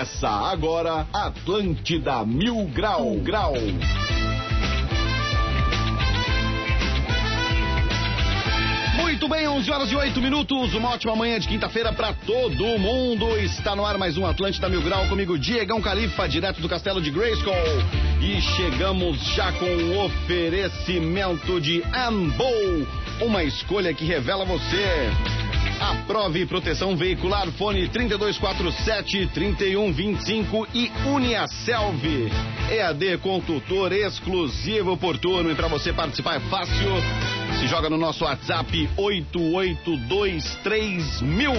[0.00, 3.52] Começa agora Atlântida Mil Grau Grau.
[8.96, 13.36] Muito bem, 11 horas e 8 minutos, uma ótima manhã de quinta-feira para todo mundo.
[13.40, 17.10] Está no ar mais um Atlântida Mil Grau comigo, Diegão Califa, direto do castelo de
[17.10, 17.52] Grayskull.
[18.22, 22.86] E chegamos já com o oferecimento de Ambo,
[23.20, 25.10] uma escolha que revela você.
[25.80, 32.30] Aprove proteção veicular, fone 3247-3125 e Uniaselv.
[32.70, 35.50] EAD com tutor exclusivo por turno.
[35.50, 37.39] E para você participar é fácil.
[37.60, 41.52] Se joga no nosso WhatsApp 8823mil.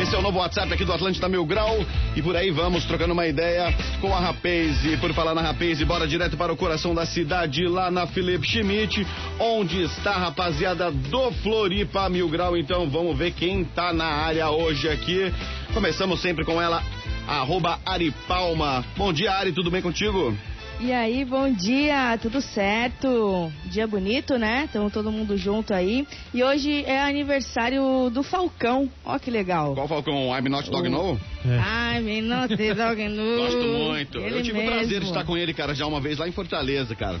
[0.00, 1.84] Esse é o novo WhatsApp aqui do Atlântida Mil Grau.
[2.14, 4.84] E por aí vamos trocando uma ideia com a Rapaz.
[4.84, 8.46] E por falar na Rapaz, bora direto para o coração da cidade, lá na Felipe
[8.46, 9.04] Schmidt,
[9.40, 12.56] onde está a rapaziada do Floripa Mil Grau.
[12.56, 15.34] Então vamos ver quem tá na área hoje aqui.
[15.74, 16.84] Começamos sempre com ela,
[17.26, 18.84] arroba Ari Palma.
[18.96, 20.38] Bom dia, Ari, tudo bem contigo?
[20.80, 23.50] E aí, bom dia, tudo certo?
[23.64, 24.64] Dia bonito, né?
[24.66, 26.06] Estamos todo mundo junto aí.
[26.32, 28.88] E hoje é aniversário do Falcão.
[29.04, 29.74] Ó que legal.
[29.74, 30.32] Qual Falcão?
[30.38, 31.18] I'm not dog no?
[31.44, 33.36] I'm not dog no.
[33.38, 34.18] Gosto muito.
[34.18, 34.70] Ele Eu tive mesmo.
[34.70, 37.20] o prazer de estar com ele, cara, já uma vez lá em Fortaleza, cara.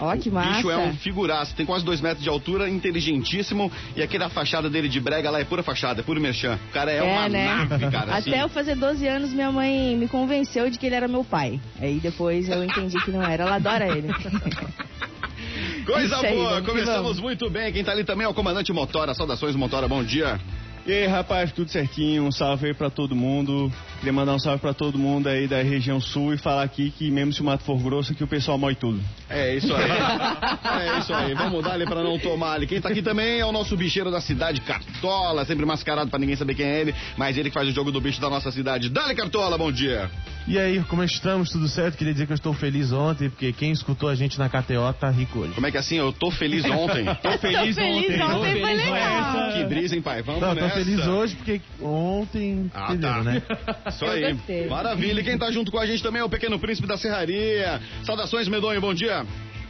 [0.00, 0.56] Ó que O massa.
[0.56, 4.88] bicho é um figuraço, tem quase dois metros de altura, inteligentíssimo, e aquela fachada dele
[4.88, 6.58] de brega lá é pura fachada, é puro merchan.
[6.70, 7.66] O cara é, uma né?
[7.68, 8.16] nave, cara.
[8.16, 8.30] assim.
[8.30, 11.60] Até eu fazer 12 anos, minha mãe me convenceu de que ele era meu pai.
[11.80, 13.44] Aí depois eu entendi que não era.
[13.44, 14.08] Ela adora ele.
[15.84, 17.72] Coisa aí, boa, começamos muito bem.
[17.72, 19.14] Quem tá ali também é o comandante Motora.
[19.14, 20.38] Saudações, Motora, bom dia.
[20.86, 22.24] E aí, rapaz, tudo certinho?
[22.24, 23.72] Um salve aí pra todo mundo.
[23.98, 27.10] Queria mandar um salve pra todo mundo aí da região sul e falar aqui que
[27.10, 29.00] mesmo se o mato for grosso, que o pessoal mói tudo.
[29.28, 29.90] É isso aí.
[29.90, 31.34] é isso aí.
[31.34, 32.66] Vamos dar ali pra não tomar ali.
[32.68, 36.36] Quem tá aqui também é o nosso bicheiro da cidade, Cartola, sempre mascarado pra ninguém
[36.36, 38.88] saber quem é ele, mas ele que faz o jogo do bicho da nossa cidade.
[38.88, 40.08] Dale, Cartola, bom dia.
[40.46, 41.50] E aí, como estamos?
[41.50, 41.96] Tudo certo?
[41.98, 45.10] Queria dizer que eu estou feliz ontem, porque quem escutou a gente na KTO tá
[45.10, 45.52] rico hoje.
[45.54, 45.96] Como é que é assim?
[45.96, 47.04] Eu tô feliz ontem.
[47.20, 48.22] Tô feliz, Tô feliz ontem.
[48.22, 49.52] ontem, Tô foi feliz legal.
[49.52, 50.22] Que brisa, hein, pai?
[50.22, 50.76] Vamos Não, tô nessa.
[50.76, 53.22] feliz hoje porque ontem, Ah, entendeu, tá.
[53.24, 53.42] né?
[53.88, 54.32] Isso aí.
[54.32, 54.66] gostei.
[54.68, 55.20] Maravilha.
[55.20, 57.80] E quem tá junto com a gente também é o Pequeno Príncipe da Serraria.
[58.04, 59.24] Saudações, Medonho, bom dia.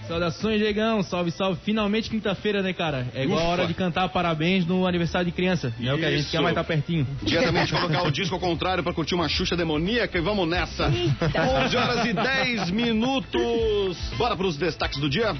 [0.06, 1.02] Saudações, Diegão.
[1.02, 1.60] Salve, salve.
[1.62, 3.06] Finalmente quinta-feira, né, cara?
[3.14, 3.52] É igual a Ufa.
[3.52, 5.70] hora de cantar parabéns no aniversário de criança.
[5.82, 7.06] É o que a gente quer mais estar pertinho.
[7.22, 10.48] Dia também de colocar o disco ao contrário pra curtir uma Xuxa demoníaca e vamos
[10.48, 10.86] nessa.
[10.88, 13.98] 11 horas e 10 minutos.
[14.16, 15.36] Bora pros destaques do dia?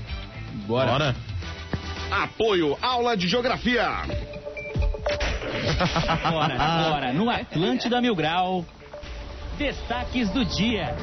[0.67, 0.91] Bora.
[0.91, 1.17] Bora.
[2.11, 3.89] Apoio, aula de geografia.
[6.25, 8.65] Agora, agora, no Atlântida Mil Grau.
[9.59, 10.95] Destaques do dia.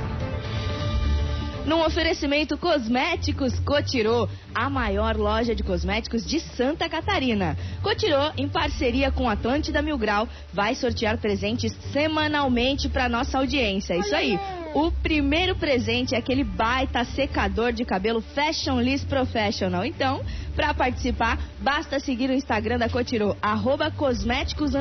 [1.66, 7.58] Num oferecimento Cosméticos Cotirô, a maior loja de cosméticos de Santa Catarina.
[7.82, 13.96] Cotirô, em parceria com Atlântida Mil Grau, vai sortear presentes semanalmente para nossa audiência.
[13.96, 14.40] Isso aí.
[14.76, 19.86] O primeiro presente é aquele baita secador de cabelo Fashion List Professional.
[19.86, 20.22] Então,
[20.54, 24.74] para participar, basta seguir o Instagram da Cotirô, arroba cosméticos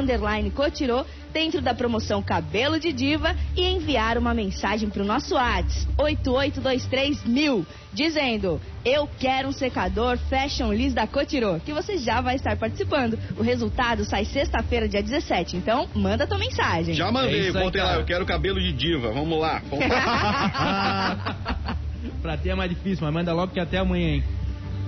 [0.52, 5.86] Cotirô, dentro da promoção Cabelo de Diva e enviar uma mensagem para o nosso WhatsApp
[5.96, 12.56] 8823000 dizendo eu quero um secador Fashion List da Cotirô, que você já vai estar
[12.56, 13.18] participando.
[13.38, 16.94] O resultado sai sexta-feira, dia 17, então manda tua mensagem.
[16.94, 19.12] Já mandei, É botei lá, eu quero cabelo de diva.
[19.12, 19.62] Vamos lá.
[19.70, 21.76] Vamos lá.
[22.20, 24.24] pra ter é mais difícil, mas manda logo que até amanhã, hein?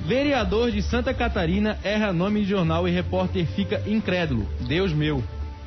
[0.04, 4.46] Vereador de Santa Catarina erra nome de jornal e repórter fica incrédulo.
[4.68, 5.22] Deus meu.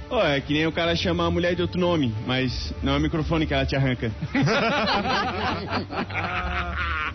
[0.10, 2.98] Ó, é que nem o cara chamar a mulher de outro nome, mas não é
[2.98, 4.12] o microfone que ela te arranca.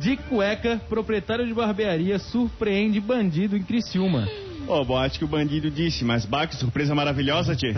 [0.00, 4.26] De cueca, proprietário de barbearia surpreende bandido em Criciúma.
[4.66, 7.74] Ó, boate que o bandido disse, mas bah, que surpresa maravilhosa, tchê.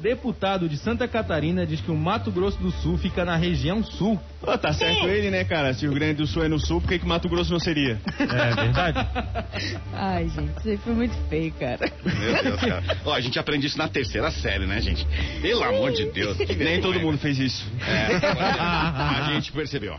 [0.00, 4.18] Deputado de Santa Catarina diz que o Mato Grosso do Sul fica na região sul.
[4.42, 5.74] Ó, tá certo ele, né, cara?
[5.74, 7.58] Se o Rio Grande do Sul é no sul, por que, que Mato Grosso não
[7.58, 8.00] seria?
[8.18, 8.98] É verdade?
[9.92, 11.90] Ai, gente, isso aí foi muito feio, cara.
[12.04, 12.82] Meu Deus, cara.
[13.04, 15.06] Ó, a gente aprende isso na terceira série, né, gente?
[15.42, 16.36] Pelo amor de Deus.
[16.36, 17.18] que Nem todo mundo né?
[17.18, 17.66] fez isso.
[17.86, 19.98] É, a gente percebeu.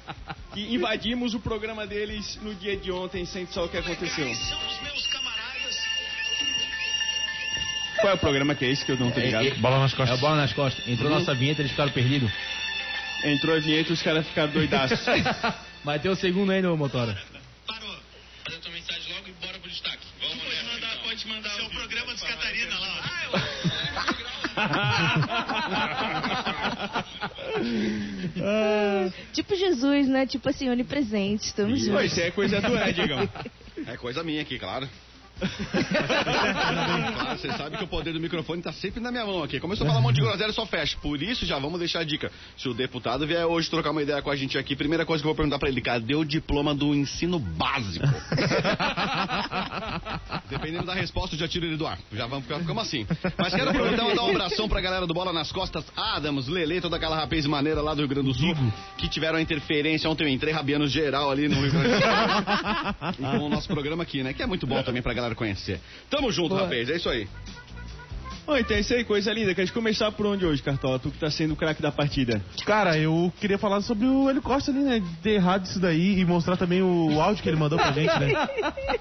[0.54, 4.28] Que invadimos o programa deles no dia de ontem, sem só o que aconteceu.
[8.06, 9.50] Qual é o programa que é esse que eu não tô ligado?
[9.56, 10.19] Bola nas É costas.
[10.19, 10.88] o bola nas costas.
[10.88, 12.31] Entrou nossa vinheta, eles ficaram perdidos.
[13.24, 15.00] Entrou a vinheta e os caras ficaram doidaços.
[15.84, 17.18] Vai ter o segundo aí, no Motora.
[17.66, 17.90] Parou.
[17.90, 20.06] Manda tua mensagem logo e bora pro destaque.
[20.22, 21.50] Vamos pode mandar, pode mandar.
[21.50, 23.02] Seu programa dos Catarina lá.
[29.34, 30.28] Tipo Jesus, né?
[30.28, 31.48] Tipo assim, onipresente.
[31.48, 32.06] Estamos juntos.
[32.06, 33.28] isso é coisa do Ed, Digão.
[33.88, 34.90] É coisa minha aqui, claro.
[37.36, 39.60] Você sabe que o poder do microfone tá sempre na minha mão aqui.
[39.60, 40.98] Começou a falar um monte de groselha, só fecha.
[41.02, 42.32] Por isso, já vamos deixar a dica.
[42.58, 45.28] Se o deputado vier hoje trocar uma ideia com a gente aqui, primeira coisa que
[45.28, 48.06] eu vou perguntar pra ele, cadê o diploma do ensino básico?
[50.50, 52.00] Dependendo da resposta, eu já tiro ele do ar.
[52.14, 53.06] Já vamos ficar ficamos assim.
[53.38, 56.80] Mas quero aproveitar e mandar um abração pra galera do Bola nas Costas, Adams, Lele,
[56.80, 58.56] toda aquela rapaz maneira lá do Rio Grande do Sul,
[58.98, 60.10] que tiveram a interferência.
[60.10, 62.06] Ontem eu entrei rabiando geral ali no Rio Grande do Sul.
[63.40, 64.34] Com o nosso programa aqui, né?
[64.34, 65.80] Que é muito bom também pra galera conhecer.
[66.10, 66.63] Tamo junto, Boa.
[66.63, 66.89] rapaz.
[66.89, 67.27] É isso aí.
[68.45, 69.56] Bom, então é isso aí, coisa linda.
[69.56, 71.00] Quer começar por onde hoje, Cartola?
[71.00, 72.39] Tu que tá sendo o craque da partida.
[72.63, 75.00] Cara, eu queria falar sobre o Hélio Costa ali, né?
[75.00, 78.13] De ter errado isso daí e mostrar também o áudio que ele mandou pra gente,
[78.19, 78.33] né?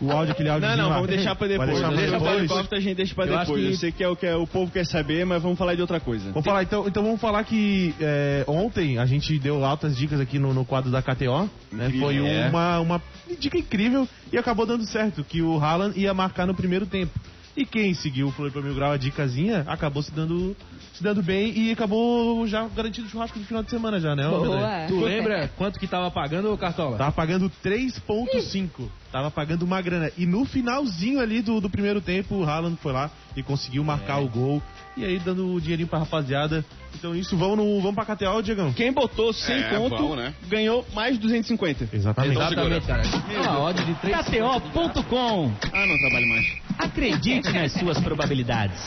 [0.00, 0.66] O áudio, aquele áudio.
[0.70, 1.68] Não, não, vamos deixar pra depois.
[1.68, 2.38] deixar Deixa pra depois.
[2.38, 3.60] helicóptero, a gente deixa pra Eu depois.
[3.62, 5.74] que- Eu sei que é o que é- o povo quer saber, mas vamos falar
[5.74, 6.30] de outra coisa.
[6.30, 10.38] Vamos falar, então, então vamos falar que é, ontem a gente deu altas dicas aqui
[10.38, 11.88] no, no quadro da KTO, né?
[11.88, 12.48] Incrível, Foi é.
[12.48, 13.02] uma, uma
[13.38, 17.12] dica incrível e acabou dando certo, que o Haaland ia marcar no primeiro tempo.
[17.56, 20.56] E quem seguiu o Floripa Mil Grau, a dicasinha, acabou se dando,
[20.92, 24.26] se dando bem e acabou já garantindo o churrasco de final de semana já, né?
[24.28, 24.86] Boa.
[24.88, 26.98] Tu lembra quanto que tava pagando, Cartola?
[26.98, 28.68] Tava pagando 3.5.
[29.12, 30.10] Tava pagando uma grana.
[30.18, 34.18] E no finalzinho ali do, do primeiro tempo, o Haaland foi lá e conseguiu marcar
[34.18, 34.60] o gol.
[34.96, 36.64] E aí dando o dinheirinho pra rapaziada.
[36.94, 38.72] Então isso, vamos, no, vamos pra KTO, Diegão?
[38.72, 40.34] Quem botou 100 É, conto né?
[40.48, 41.88] ganhou mais de 250.
[41.92, 42.36] Exatamente.
[42.36, 43.02] Exatamente, cara.
[43.40, 45.52] Uma odd de 3 KTO.com.
[45.72, 46.46] Ah, não trabalho mais.
[46.78, 48.80] Acredite nas suas probabilidades.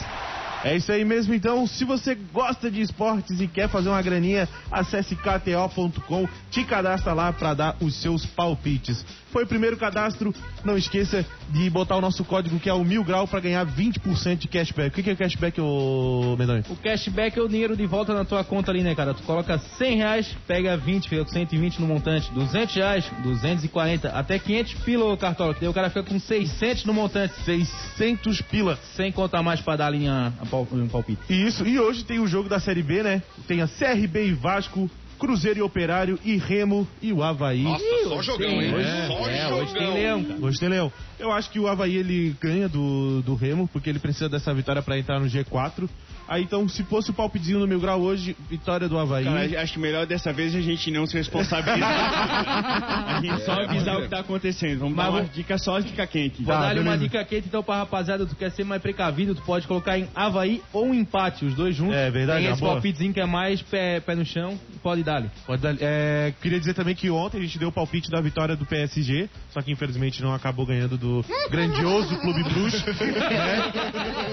[0.63, 1.67] É isso aí mesmo, então.
[1.67, 7.31] Se você gosta de esportes e quer fazer uma graninha, acesse kto.com, te cadastra lá
[7.31, 9.05] pra dar os seus palpites.
[9.31, 10.33] Foi o primeiro cadastro,
[10.63, 14.37] não esqueça de botar o nosso código que é o mil grau pra ganhar 20%
[14.37, 14.89] de cashback.
[14.89, 16.63] O que que é cashback, ô Medonho?
[16.69, 19.13] O cashback é o dinheiro de volta na tua conta ali, né, cara?
[19.13, 22.31] Tu coloca 100 reais, pega 20, fica com 120 no montante.
[22.31, 24.09] 200 reais, 240.
[24.09, 27.33] Até 500 pila, ô Cartola, que daí o cara fica com 600 no montante.
[27.43, 28.77] 600 pila.
[28.95, 31.21] Sem contar mais pra dar a linha, a pal- um palpite.
[31.29, 33.21] Isso, e hoje tem o jogo da Série B, né?
[33.47, 37.63] Tem a CRB e Vasco, Cruzeiro e Operário, e Remo e o Havaí.
[37.63, 38.73] Nossa, só jogão, hein?
[38.75, 39.59] É, só é, jogão.
[39.59, 40.25] hoje tem leão.
[40.41, 40.93] Hoje tem Leão.
[41.19, 44.81] Eu acho que o Havaí ele ganha do, do Remo, porque ele precisa dessa vitória
[44.81, 45.89] pra entrar no G4.
[46.27, 49.23] Aí então, se fosse o palpitezinho no mil grau hoje, vitória do Havaí.
[49.25, 51.87] Cara, acho que melhor dessa vez a gente não se responsabilizar.
[53.17, 54.79] a gente só avisar o que tá acontecendo.
[54.79, 56.43] Vamos Mas dar uma vou- dica só, dica quente.
[56.43, 59.41] Vou Tá, dar-lhe uma dica quente então pra rapaziada, tu quer ser mais precavido, tu
[59.43, 61.95] pode colocar em Havaí ou empate, os dois juntos.
[61.95, 62.73] É verdade, Tem uma esse boa.
[62.73, 65.29] palpitezinho que é mais pé, pé no chão, pode dar-lhe.
[65.45, 68.55] Pode dar- é, queria dizer também que ontem a gente deu o palpite da vitória
[68.55, 73.71] do PSG, só que infelizmente não acabou ganhando do grandioso Clube Bruges, né?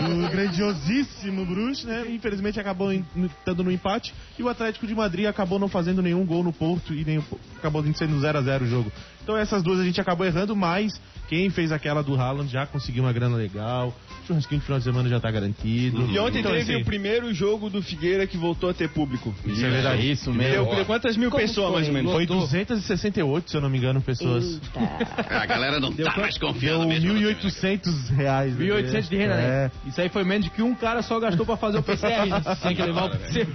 [0.08, 1.44] Do grandiosíssimo
[1.84, 2.04] Né?
[2.08, 6.42] Infelizmente acabou estando no empate e o Atlético de Madrid acabou não fazendo nenhum gol
[6.42, 7.22] no Porto e nem
[7.56, 8.92] acabou sendo 0 a 0 o jogo.
[9.22, 13.02] Então essas duas a gente acabou errando, mas quem fez aquela do Haaland já conseguiu
[13.04, 13.94] uma grana legal.
[14.26, 16.00] Churrasquinho de final de semana já tá garantido.
[16.10, 19.34] E ontem Então, teve assim, o primeiro jogo do Figueira que voltou a ter público.
[19.44, 20.10] Isso é verdade.
[20.10, 21.74] isso Deu, deu quantas mil Como pessoas, foi?
[21.76, 22.12] mais ou menos?
[22.12, 22.40] Foi Lotou.
[22.40, 24.60] 268, se eu não me engano, pessoas.
[25.28, 27.12] É, A galera não tá mais Deu confiando mesmo.
[27.12, 27.34] no time, né?
[27.34, 28.56] 1.800 reais.
[28.58, 28.64] né?
[28.66, 29.36] 1.800 de renda, É.
[29.64, 29.70] né?
[29.86, 32.40] Isso aí foi menos que um cara só gastou pra fazer o PCR, né?
[32.62, 33.46] Tem que levar o PCR.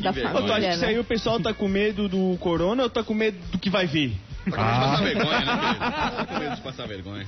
[0.00, 1.00] Tu acha que isso aí né?
[1.00, 4.16] o pessoal tá com medo do corona ou tá com medo do que vai vir?
[4.50, 6.26] Tá com medo de passar vergonha, né?
[6.26, 7.26] Tá medo de passar vergonha.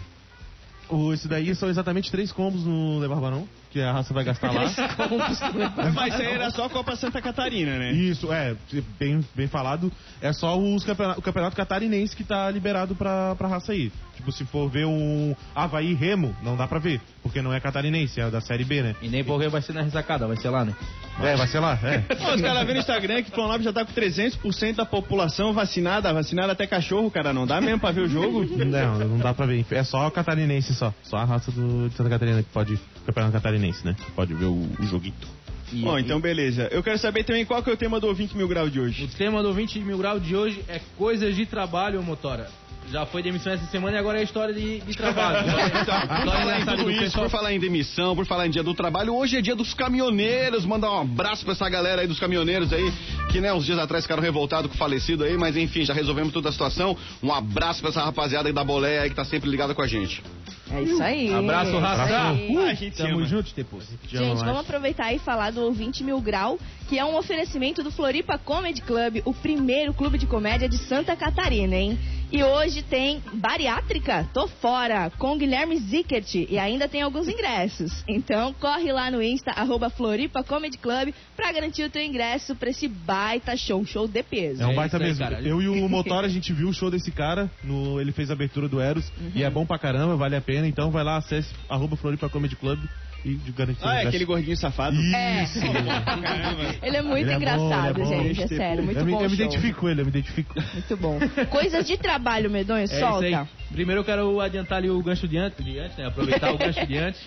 [0.88, 3.48] O, esse daí são exatamente três combos no Levar Barão.
[3.72, 4.64] Que a raça vai gastar lá.
[5.94, 7.92] Mas aí era só a Copa Santa Catarina, né?
[7.92, 8.54] Isso, é,
[8.98, 9.90] bem, bem falado.
[10.20, 13.90] É só os campeonato, o campeonato catarinense que tá liberado pra, pra raça aí.
[14.14, 18.20] Tipo, se for ver um Havaí Remo, não dá pra ver, porque não é catarinense,
[18.20, 18.94] é da Série B, né?
[19.00, 20.76] E nem porque vai ser na ressacada, vai ser lá, né?
[21.20, 21.98] É, vai ser lá, é.
[22.14, 26.12] Pô, os caras vêem no Instagram que Florianópolis já tá com 300% da população vacinada,
[26.12, 27.32] vacinada até cachorro, cara.
[27.32, 28.44] Não dá mesmo pra ver o jogo?
[28.64, 29.64] Não, não dá pra ver.
[29.70, 30.92] É só catarinense só.
[31.02, 32.78] Só a raça do, de Santa Catarina que pode.
[33.06, 33.96] Campeonato catarinense, né?
[34.14, 35.26] Pode ver o, o joguito.
[35.72, 36.68] E- Bom, então beleza.
[36.70, 38.84] Eu quero saber também qual que é o tema do ouvinte mil grau de O
[38.84, 39.08] hoje.
[39.16, 42.48] tema do 20 mil grau de hoje é coisas de trabalho, motora.
[42.90, 45.44] Já foi demissão essa semana e agora é história de, de trabalho.
[45.52, 48.62] Por História falar em tudo do isso, por falar em demissão, por falar em dia
[48.62, 50.64] do trabalho, hoje é dia dos caminhoneiros.
[50.64, 52.92] Mandar um abraço pra essa galera aí dos caminhoneiros aí,
[53.30, 56.32] que né, uns dias atrás ficaram revoltados com o falecido aí, mas enfim, já resolvemos
[56.32, 56.96] toda a situação.
[57.22, 59.86] Um abraço pra essa rapaziada aí da boleia aí que tá sempre ligada com a
[59.86, 60.22] gente.
[60.70, 61.32] É isso aí.
[61.32, 62.04] Abraço, raça.
[62.04, 62.56] Isso aí.
[62.56, 63.44] Ah, a gente Tamo ama.
[63.54, 63.84] depois.
[64.08, 66.58] Gente, vamos aproveitar e falar do 20 Mil Grau,
[66.88, 71.14] que é um oferecimento do Floripa Comedy Club, o primeiro clube de comédia de Santa
[71.14, 71.98] Catarina, hein?
[72.32, 78.02] E hoje tem Bariátrica, tô fora, com Guilherme Zickert, e ainda tem alguns ingressos.
[78.08, 82.70] Então corre lá no Insta, arroba Floripa Comedy Club, pra garantir o teu ingresso pra
[82.70, 84.62] esse baita show, show de peso.
[84.62, 85.18] É um É baita aí, mesmo.
[85.22, 85.40] cara.
[85.42, 88.32] Eu e o Motor, a gente viu o show desse cara, no, ele fez a
[88.32, 89.32] abertura do Eros, Uhum.
[89.34, 90.66] e é bom pra caramba, vale a pena.
[90.66, 92.80] Então vai lá, acesse arroba Floripa Comedy Club
[93.24, 94.96] e de garantir Ah, é aquele gordinho safado.
[94.96, 95.60] Isso!
[96.82, 98.22] Ele é muito Ele é bom, engraçado, é bom.
[98.24, 100.54] gente, é sério, muito eu me, bom eu me identifico com ele, eu me identifico.
[100.72, 101.18] Muito bom.
[101.50, 103.24] Coisas de trabalho, Medonho, É isso solta.
[103.26, 103.46] aí.
[103.70, 106.06] Primeiro eu quero adiantar ali o gancho de antes, de antes, né?
[106.06, 107.20] Aproveitar o gancho de antes.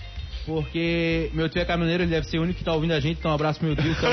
[0.46, 3.18] Porque meu tio é caminhoneiro, ele deve ser o único que tá ouvindo a gente,
[3.18, 3.92] então um abraço meu tio.
[3.92, 4.10] Então...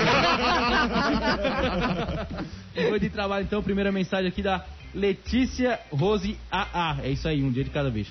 [2.89, 7.01] Foi de trabalho, então, primeira mensagem aqui da Letícia Rose AA.
[7.03, 8.11] É isso aí, um dia de cada vez.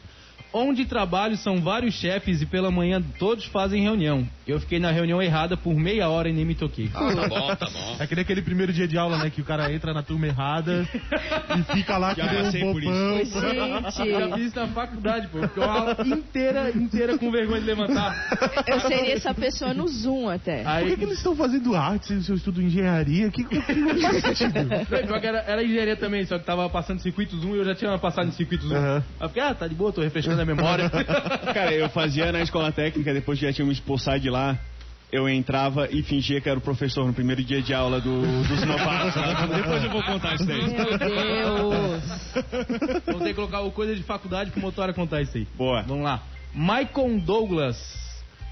[0.53, 4.27] Onde trabalho são vários chefes e pela manhã todos fazem reunião.
[4.51, 6.89] Eu fiquei na reunião errada por meia hora e nem me toquei.
[6.93, 7.96] Ah, tá bom, tá bom.
[8.00, 9.29] É que nem aquele primeiro dia de aula, né?
[9.29, 10.88] Que o cara entra na turma errada
[11.58, 13.17] e fica lá Já que nem passei um por bobão.
[13.17, 14.12] Gente.
[14.12, 15.41] Já fiz isso na faculdade, pô.
[15.41, 18.13] Ficou uma aula inteira, inteira com vergonha de levantar.
[18.67, 20.63] Eu seria essa pessoa no Zoom até.
[20.63, 23.29] Por Aí, que, que eles estão fazendo arte se eu estudo engenharia?
[23.31, 24.63] Que, que, que não faz sentido.
[24.63, 27.65] Não, pior que era, era engenharia também, só que tava passando circuitos 1 e eu
[27.65, 28.75] já tinha passado em circuitos 1.
[28.75, 29.03] Aham.
[29.20, 30.89] Aí eu fiquei, ah, tá de boa, tô refrescando a memória.
[31.53, 34.40] Cara, eu fazia na escola técnica, depois já tinha me expulsado de lá,
[35.12, 38.65] eu entrava e fingia que era o professor no primeiro dia de aula do, dos
[38.65, 39.15] novatos.
[39.15, 39.45] lá.
[39.57, 40.62] Depois eu vou contar isso daí.
[40.62, 42.03] Meu Deus.
[43.05, 45.45] Vou ter que colocar o coisa de faculdade pro motora contar isso aí.
[45.55, 45.81] Boa.
[45.81, 46.24] Vamos lá.
[46.53, 47.77] Maicon Douglas.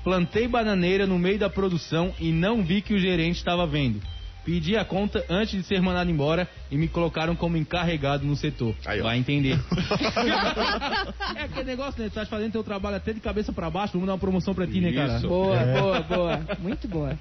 [0.04, 4.02] Plantei bananeira no meio da produção e não vi que o gerente estava vendo.
[4.50, 8.74] Pedi a conta antes de ser mandado embora e me colocaram como encarregado no setor.
[8.84, 9.00] Aí.
[9.00, 9.60] Vai entender.
[11.38, 12.10] é aquele negócio, né?
[12.10, 14.66] Tu tá fazendo teu trabalho até de cabeça pra baixo, vamos dar uma promoção pra
[14.66, 15.20] ti, né, cara?
[15.20, 15.80] Boa, É.
[15.80, 16.42] boa, boa.
[16.58, 17.16] Muito boa.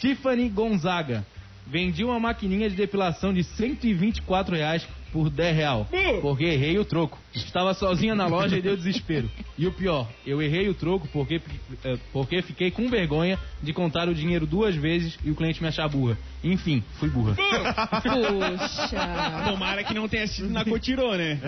[0.00, 1.24] Tiffany Gonzaga.
[1.66, 5.86] Vendi uma maquininha de depilação de 124 reais por 10 real.
[6.20, 7.18] Porque errei o troco.
[7.34, 9.30] Estava sozinha na loja e deu desespero.
[9.58, 11.40] E o pior, eu errei o troco porque,
[11.84, 15.68] eh, porque fiquei com vergonha de contar o dinheiro duas vezes e o cliente me
[15.68, 16.16] achar burra.
[16.42, 17.36] Enfim, fui burra.
[17.36, 21.38] Puxa, Tomara que não tenha sido na Cotirô, né?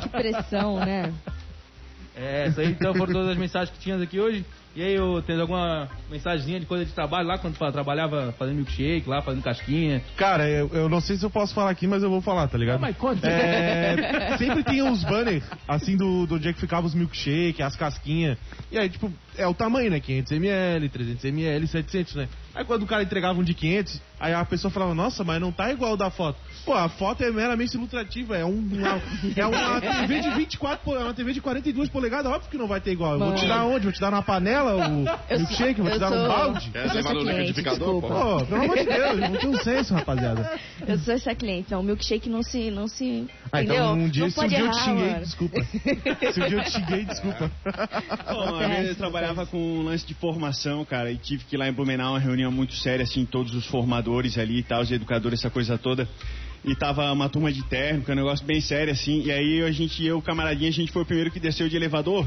[0.00, 1.12] que pressão, né?
[2.14, 4.44] É, isso aí então foram todas as mensagens que tínhamos aqui hoje.
[4.78, 9.08] E aí, eu tens alguma mensagenzinha de coisa de trabalho lá quando trabalhava fazendo milkshake,
[9.08, 10.00] lá fazendo casquinha?
[10.16, 12.56] Cara, eu, eu não sei se eu posso falar aqui, mas eu vou falar, tá
[12.56, 12.76] ligado?
[12.76, 13.26] Ah, mas conta.
[13.26, 18.38] É, sempre tinha uns banners, assim, do, do dia que ficava os milkshake, as casquinhas.
[18.70, 20.00] E aí, tipo, é o tamanho, né?
[20.00, 22.28] 500ml, 300ml, 700, né?
[22.54, 25.52] Aí quando o cara entregava um de 500, aí a pessoa falava, nossa, mas não
[25.52, 26.38] tá igual o da foto.
[26.64, 29.00] Pô, a foto é meramente ilustrativa, é, um, uma,
[29.36, 32.66] é uma TV de 24, pole- é uma TV de 42 polegadas, óbvio que não
[32.66, 33.12] vai ter igual.
[33.12, 33.84] Eu vou te dar onde?
[33.84, 35.04] Vou te dar numa panela o
[35.38, 35.80] milkshake?
[35.80, 36.70] Vou te dar um sou- balde?
[36.70, 38.08] Quer levar no cliente, liquidificador, desculpa.
[38.08, 38.38] pô?
[38.38, 40.50] Pô, pelo amor de Deus, não tem um senso, rapaziada.
[40.86, 41.82] Eu sou essa cliente, não.
[41.82, 42.70] Milkshake não se.
[42.72, 43.84] Não se Ah, entendeu?
[43.84, 45.20] então um dia, não se um dia eu te errar, xinguei, mano.
[45.20, 45.62] desculpa.
[46.32, 47.50] Se um dia eu te xinguei, desculpa.
[48.28, 51.58] Pô, uma vez eu trabalhava com um lance de formação, cara, e tive que ir
[51.58, 54.90] lá em Blumenau, uma reunião muito séria, assim, todos os formadores ali e tal, os
[54.90, 56.08] educadores, essa coisa toda.
[56.64, 60.04] E tava uma turma de é um negócio bem sério, assim, e aí a gente,
[60.04, 62.26] eu, camaradinha, a gente foi o primeiro que desceu de elevador.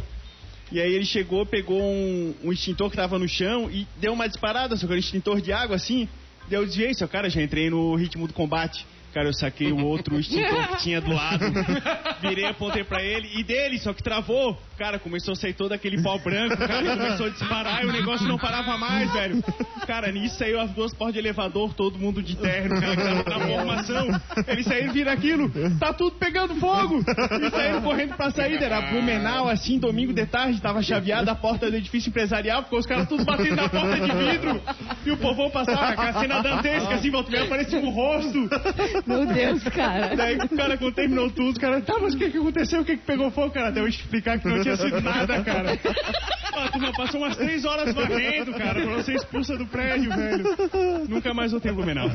[0.71, 4.27] E aí ele chegou, pegou um, um extintor que tava no chão e deu uma
[4.27, 6.07] disparada, só que era um extintor de água, assim,
[6.47, 8.85] deu desviei, só cara, já entrei no ritmo do combate.
[9.13, 11.45] Cara, eu saquei o outro extintor que tinha do lado.
[12.21, 13.29] Virei, apontei pra ele.
[13.35, 14.57] E dele, só que travou.
[14.77, 16.55] Cara, começou a sair todo aquele pau branco.
[16.57, 19.43] Cara, começou a disparar e o negócio não parava mais, velho.
[19.85, 23.39] Cara, nisso saiu as duas portas de elevador, todo mundo de terno, cara, que tava
[23.39, 24.07] na formação.
[24.47, 25.51] Eles saíram, viram aquilo.
[25.77, 26.99] Tá tudo pegando fogo.
[26.99, 28.65] E saíram correndo pra saída.
[28.65, 30.61] Era Blumenau, assim, domingo de tarde.
[30.61, 34.11] Tava chaveada a porta do edifício empresarial, ficou os caras tudo batendo na porta de
[34.11, 34.61] vidro.
[35.05, 38.49] E o povão passava a cena dantesca, assim, volta aparecia um rosto.
[39.05, 40.15] Meu Deus, cara.
[40.15, 42.81] Daí o cara, quando terminou tudo, o cara, tá, mas o que que aconteceu?
[42.81, 43.69] O que que pegou fogo, cara?
[43.69, 45.73] Até eu explicar que não tinha sido nada, cara.
[46.53, 50.43] A turma passou umas três horas varrendo, cara, pra você expulsa do prédio, velho.
[51.07, 52.09] Nunca mais voltei em Blumenau.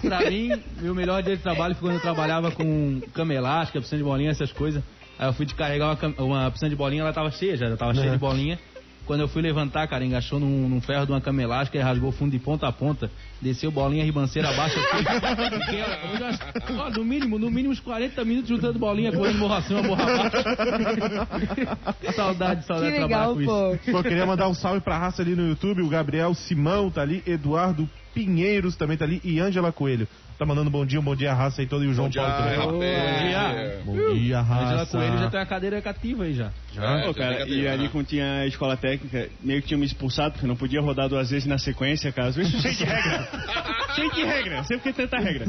[0.00, 3.98] Pra mim, meu melhor dia de trabalho foi quando eu trabalhava com cama elástica, piscina
[3.98, 4.82] de bolinha, essas coisas.
[5.18, 7.76] Aí eu fui de carregar uma, uma piscina de bolinha, ela tava cheia já, já
[7.76, 8.58] tava cheia de bolinha.
[9.04, 12.10] Quando eu fui levantar, cara, engaixou num, num ferro de uma cama elástica e rasgou
[12.10, 13.10] o fundo de ponta a ponta.
[13.42, 14.78] Desceu bolinha, ribanceira abaixo.
[14.78, 15.60] assim.
[15.60, 15.80] Fiquei,
[16.20, 16.40] eu acho-
[16.78, 20.36] ó, no mínimo, no mínimo uns 40 minutos juntando bolinha, correndo morro acima, morro abaixo.
[20.40, 23.50] saudade, Que saudade de trabalhar legal, com isso.
[23.50, 23.92] pô.
[23.92, 25.82] Pô, eu queria mandar um salve pra raça ali no YouTube.
[25.82, 30.06] O Gabriel Simão tá ali, Eduardo Pinheiros também tá ali e Ângela Coelho.
[30.36, 32.10] Tá mandando bom dia, um bom dia a raça aí todo e o João Bom
[32.12, 33.32] dia, Paulo também.
[33.34, 33.84] rapaz.
[33.84, 34.96] Bom dia, Angela raça.
[34.98, 36.50] Coelho já tem uma cadeira cativa aí já.
[36.72, 40.32] Já, Pô, cara, e ali quando tinha a escola técnica, meio que tinha me expulsado,
[40.32, 42.28] porque eu não podia rodar duas vezes na sequência, cara.
[42.28, 43.28] Às vezes cheio de regra.
[43.94, 45.48] cheio de regra, sempre que tanta regra.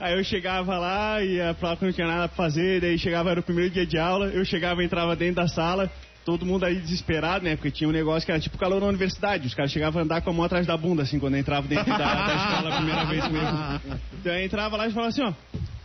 [0.00, 3.40] Aí eu chegava lá e falar que não tinha nada pra fazer, daí chegava, era
[3.40, 5.88] o primeiro dia de aula, eu chegava, entrava dentro da sala,
[6.24, 7.54] todo mundo aí desesperado, né?
[7.54, 10.20] Porque tinha um negócio que era tipo calor na universidade, os caras chegavam a andar
[10.20, 13.04] com a mão atrás da bunda, assim, quando entrava dentro da, da escola a primeira
[13.04, 13.98] vez mesmo.
[14.20, 15.32] Então eu entrava lá e falava assim, ó.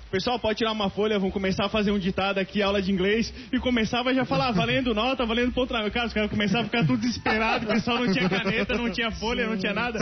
[0.09, 3.33] Pessoal, pode tirar uma folha, vamos começar a fazer um ditado aqui, aula de inglês.
[3.51, 5.73] E começava já a falar, valendo nota, valendo ponto.
[5.73, 9.11] Cara, os caras começavam a ficar tudo desesperado, o pessoal não tinha caneta, não tinha
[9.11, 9.99] folha, não tinha nada.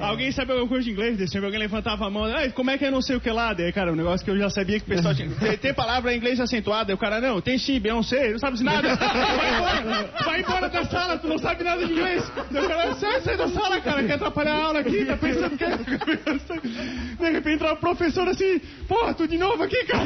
[0.00, 1.30] Alguém sabe alguma coisa de inglês?
[1.30, 2.24] Sempre alguém levantava a mão,
[2.54, 3.52] como é que é não sei o que lá?
[3.52, 5.30] Daí, cara, um negócio que eu já sabia que o pessoal tinha.
[5.30, 8.56] Tem, tem palavra em inglês acentuada, o cara, não, tem sim, não sei, não sabe
[8.56, 8.96] de nada.
[8.96, 12.24] Vai embora, vai embora da sala, tu não sabe nada de inglês.
[12.50, 15.56] Daí o cara, sai, sai da sala, cara, quer atrapalhar a aula aqui, tá pensando
[15.56, 15.76] que é.
[17.16, 20.04] De repente entra o professor assim, porra, tu de novo aqui, cara.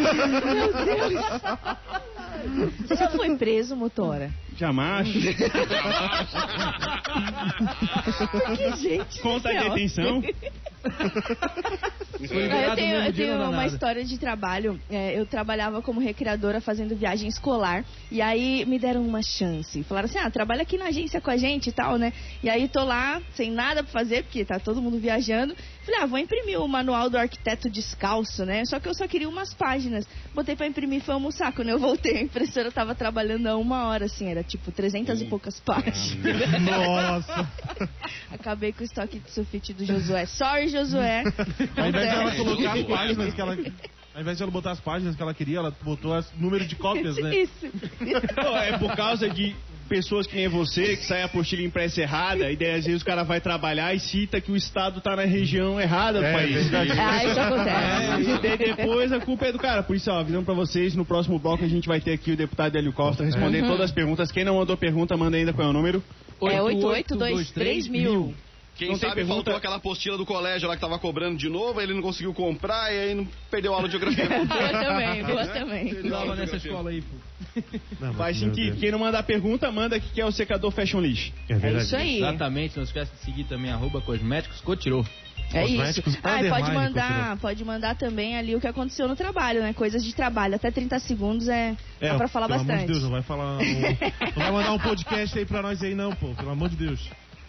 [2.80, 4.32] Você já foi preso, motora?
[4.56, 5.08] Jamais.
[8.56, 9.20] Que gente.
[9.20, 10.20] Conta a especial.
[10.20, 10.22] detenção.
[12.20, 13.66] Eu tenho, eu tenho uma nada.
[13.66, 14.78] história de trabalho.
[14.90, 17.84] É, eu trabalhava como recreadora fazendo viagem escolar.
[18.10, 19.82] E aí me deram uma chance.
[19.84, 22.12] Falaram assim: ah, trabalha aqui na agência com a gente e tal, né?
[22.42, 25.56] E aí tô lá, sem nada pra fazer, porque tá todo mundo viajando.
[25.84, 28.64] Falei, ah, vou imprimir o manual do arquiteto descalço, né?
[28.66, 30.06] Só que eu só queria umas páginas.
[30.34, 31.52] Botei pra imprimir e foi almoçar.
[31.52, 35.24] Quando eu voltei, a impressora tava trabalhando há uma hora, assim, era tipo 300 e
[35.24, 36.20] poucas páginas.
[36.60, 37.50] Nossa.
[38.30, 40.26] Acabei com o estoque de sulfite do Josué.
[40.26, 41.24] Sorry, Josué.
[41.76, 43.58] Ao invés de ela colocar as páginas que ela.
[44.14, 46.74] Ao invés de ela botar as páginas que ela queria, ela botou o número de
[46.76, 47.34] cópias, né?
[47.34, 47.68] Isso.
[48.36, 49.54] Não, é por causa de
[49.88, 53.04] pessoas que nem você, que sai a apostila impressa errada, e daí às vezes o
[53.04, 56.56] cara vai trabalhar e cita que o Estado tá na região errada do É, país.
[56.64, 58.30] isso É, acontece.
[58.30, 59.82] e daí depois a culpa é do cara.
[59.82, 62.36] Por isso, ó, avisando pra vocês, no próximo bloco a gente vai ter aqui o
[62.36, 64.30] deputado Hélio Costa respondendo todas as perguntas.
[64.30, 66.02] Quem não mandou pergunta, manda ainda qual é o número.
[66.42, 68.34] É 8823 mil.
[68.80, 69.34] Quem Não sabe pergunta?
[69.34, 72.90] faltou aquela apostila do colégio lá que tava cobrando de novo, ele não conseguiu comprar
[72.92, 74.24] e aí não perdeu a aula de geografia.
[74.40, 75.88] Boa também, boa também.
[75.88, 77.62] Estudava nessa escola aí, pô.
[78.00, 78.78] Não, Faz sentido.
[78.78, 81.30] Quem não mandar pergunta, manda que é o secador Fashion List.
[81.48, 82.16] É É isso aí.
[82.16, 85.04] Exatamente, não esquece de seguir também arroba cosméticos cotirô.
[85.52, 86.02] É isso.
[86.22, 89.72] Ah, e pode mandar, pode mandar também ali o que aconteceu no trabalho, né?
[89.74, 90.54] Coisas de trabalho.
[90.54, 92.86] Até 30 segundos é, dá pra falar pelo amor bastante.
[92.86, 93.58] de Deus, não vai falar.
[93.58, 93.58] um-
[94.36, 96.28] não vai mandar um podcast aí pra nós aí, não, pô.
[96.34, 97.00] Pelo amor de Deus.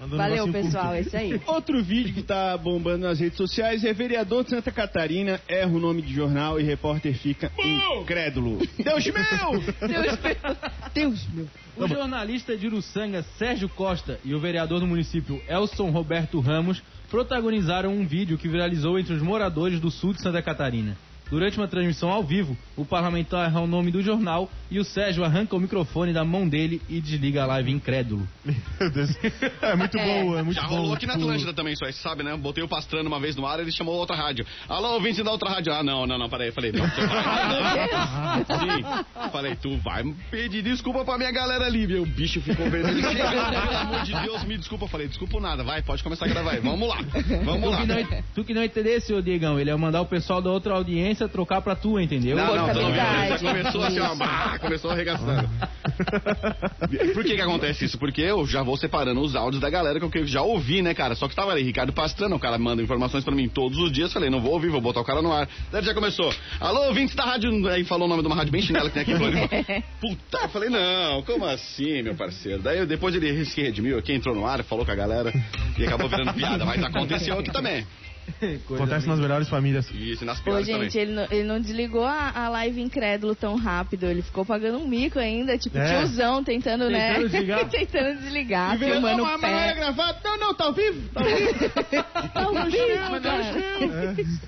[0.01, 1.39] Manda um Valeu, pessoal, é isso aí.
[1.45, 5.79] Outro vídeo que tá bombando nas redes sociais é vereador de Santa Catarina, erra o
[5.79, 7.51] nome de jornal e repórter fica
[8.01, 8.57] incrédulo.
[8.83, 9.59] Deus meu!
[9.87, 10.57] Deus meu.
[10.91, 11.47] Deus meu.
[11.77, 17.93] O jornalista de Uruçanga, Sérgio Costa, e o vereador do município, Elson Roberto Ramos, protagonizaram
[17.93, 20.97] um vídeo que viralizou entre os moradores do sul de Santa Catarina.
[21.31, 25.23] Durante uma transmissão ao vivo, o parlamentar erra o nome do jornal e o Sérgio
[25.23, 28.27] arranca o microfone da mão dele e desliga a live incrédulo.
[28.45, 29.09] Meu Deus.
[29.61, 30.05] É muito É.
[30.05, 30.75] bom, é muito Já bom.
[30.75, 32.35] rolou aqui na tipo, Atlântida também, isso aí, você sabe, né?
[32.35, 34.45] Botei o Pastrano uma vez no ar, ele chamou outra rádio.
[34.67, 35.71] Alô, ouvinte da outra rádio.
[35.73, 36.51] Ah, não, não, não, peraí.
[36.51, 38.45] Falei, não, você vai.
[38.45, 39.29] Sim.
[39.31, 42.03] Falei, tu vai pedir desculpa pra minha galera ali, meu.
[42.03, 43.01] O bicho ficou vermelho.
[43.01, 44.87] Pelo amor de Deus, me desculpa.
[44.87, 46.59] Falei, desculpa nada, vai, pode começar a gravar aí.
[46.59, 46.97] Vamos lá,
[47.45, 47.77] vamos Tu lá.
[47.77, 50.73] que, não, tu que não entendesse, ô Diegão, ele ia mandar o pessoal da outra
[50.73, 52.35] audiência trocar pra tua, entendeu?
[52.35, 52.95] Não, não, tu não viu.
[52.95, 55.49] Já começou assim, ó, bah, começou arregaçando.
[57.13, 57.97] Por que que acontece isso?
[57.97, 61.15] Porque eu já vou separando os áudios da galera que eu já ouvi, né, cara?
[61.15, 64.11] Só que tava ali, Ricardo Pastrana, o cara manda informações pra mim todos os dias.
[64.11, 65.47] Falei, não vou ouvir, vou botar o cara no ar.
[65.71, 66.33] Daí já começou.
[66.59, 67.67] Alô, ouvintes da rádio.
[67.69, 69.47] Aí falou o nome de uma rádio bem chinela que tem aqui em Floripa.
[70.01, 72.61] Puta, eu falei, não, como assim, meu parceiro?
[72.61, 75.31] Daí eu- depois ele se redimiu aqui, entrou no ar, falou com a galera
[75.77, 76.65] e acabou virando piada.
[76.65, 77.85] Mas aconteceu aqui também.
[78.75, 79.89] Acontece nas melhores famílias.
[79.91, 81.01] Isso, e nas Pô, piores gente, também.
[81.01, 84.05] ele não, ele não desligou a, a live incrédulo tão rápido.
[84.05, 85.99] Ele ficou pagando um mico ainda, tipo É.
[85.99, 87.13] tiozão, tentando, né?
[87.15, 87.65] Tentando desligar.
[87.69, 90.17] tentando desligar, E veio, "Não, mas não é gravado.
[90.23, 91.09] Não, não, tá ao vivo.
[91.09, 91.51] Tá ao vivo.
[92.33, 94.39] Tá ao vivo.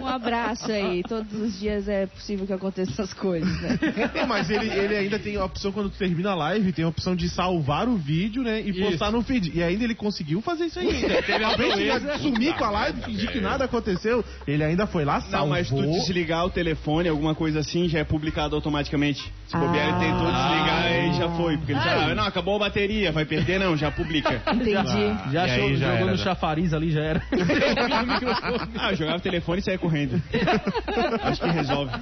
[0.00, 1.02] Um abraço aí.
[1.02, 3.78] Todos os dias é possível que aconteçam essas coisas, né?
[4.14, 7.14] Não, mas ele, ele ainda tem a opção, quando termina a live, tem a opção
[7.14, 8.60] de salvar o vídeo, né?
[8.60, 9.52] E postar no feed.
[9.54, 10.88] E ainda ele conseguiu fazer isso aí.
[11.24, 14.24] Teve a vez de sumir com a live, fingir que nada aconteceu.
[14.46, 15.48] Ele ainda foi lá, Não, salvou.
[15.50, 19.32] mas tu desligar o telefone, alguma coisa assim, já é publicado automaticamente.
[19.46, 21.56] Se bobear, ele tentou desligar e já foi.
[21.56, 24.42] Porque ele já, não, acabou a bateria, vai perder não, já publica.
[24.52, 25.32] Entendi.
[25.32, 27.22] Já, E show- aí já jogou era, no chafariz ali, já era.
[28.78, 30.20] Ah, jogava o telefone e saía correndo.
[31.22, 31.92] Acho que resolve.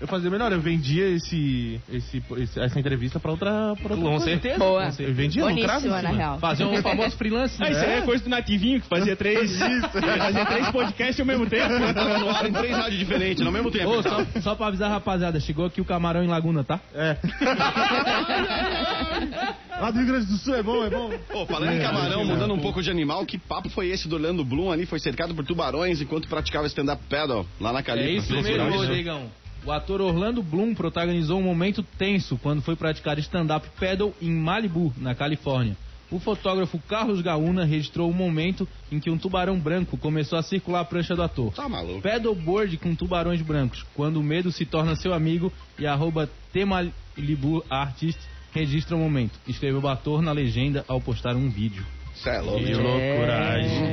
[0.00, 3.50] Eu fazia melhor, eu vendia esse, esse, esse- essa entrevista pra outra,
[3.82, 4.24] pra outra Com coisa.
[4.24, 4.58] certeza.
[4.58, 4.90] Boa.
[4.98, 5.98] Eu vendia, lucrava em cima.
[6.00, 6.38] real.
[6.38, 7.54] Fazer um famoso freelance.
[7.62, 7.98] Ah, isso aí né?
[7.98, 9.58] é coisa do nativinho que fazia três.
[9.58, 11.68] fazia três podcasts ao mesmo tempo.
[11.92, 13.90] Tava no ar em três rádios diferentes, no mesmo tempo.
[13.90, 16.80] Ô, só, só pra avisar, rapaziada, chegou aqui o camarão em Laguna, tá?
[16.94, 17.16] É.
[19.80, 21.10] Lá do Rio Grande do Sul é bom, é bom.
[21.30, 24.44] Pô, falando em camarão, mudando um pouco de animal, que papo foi esse do Orlando
[24.44, 24.86] Bloom ali?
[24.86, 28.08] Foi cercado por tubarões enquanto praticava stand-up paddle lá na Califa.
[28.08, 28.70] É isso mesmo.
[28.70, 29.30] Rodrigão.
[29.64, 34.92] O ator Orlando Bloom protagonizou um momento tenso quando foi praticar stand-up paddle em Malibu,
[34.96, 35.76] na Califórnia.
[36.10, 40.80] O fotógrafo Carlos Gaúna registrou o momento em que um tubarão branco começou a circular
[40.80, 41.52] a prancha do ator.
[41.52, 42.00] Tá maluco.
[42.00, 48.18] Paddleboard com tubarões brancos, quando o medo se torna seu amigo e arroba Temalibu Artist
[48.52, 49.38] registra o momento.
[49.46, 51.84] Escreveu o ator na legenda ao postar um vídeo.
[52.14, 52.64] Cê é louco.
[52.64, 53.84] Que loucuragem.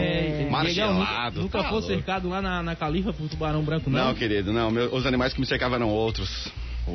[0.00, 0.13] É,
[0.58, 4.06] Margelado, Diegão, nunca tá foi cercado lá na, na Califa por tubarão branco, não?
[4.06, 4.70] Não, querido, não.
[4.70, 6.50] meu- os animais que me cercavam eram outros.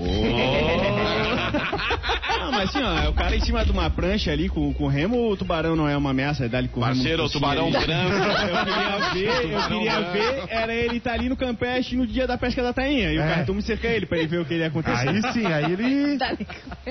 [2.39, 5.31] Não, mas assim, ó, o cara em cima de uma prancha ali com, com remo,
[5.31, 7.71] o tubarão não é uma ameaça, é dar-lhe com o remo Parceiro, no o tubarão
[7.71, 7.89] branco.
[7.89, 12.37] Eu queria ver, eu queria ver, era ele estar ali no Campeche no dia da
[12.37, 13.11] pesca da tainha.
[13.11, 13.35] E o É.
[13.35, 15.09] cartão me cerca ele pra ele ver o que ia acontecer.
[15.09, 16.17] Aí sim, aí ele.
[16.19, 16.35] Tá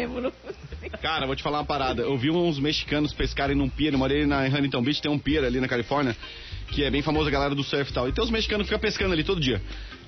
[0.06, 2.02] o Cara, vou te falar uma parada.
[2.02, 3.92] Eu vi uns mexicanos pescarem num pier.
[3.92, 6.16] Eu morei na Huntington Beach, tem um pier ali na Califórnia,
[6.70, 8.08] que é bem famoso a galera do surf e tal.
[8.08, 9.60] E tem os mexicanos que ficam pescando ali todo dia.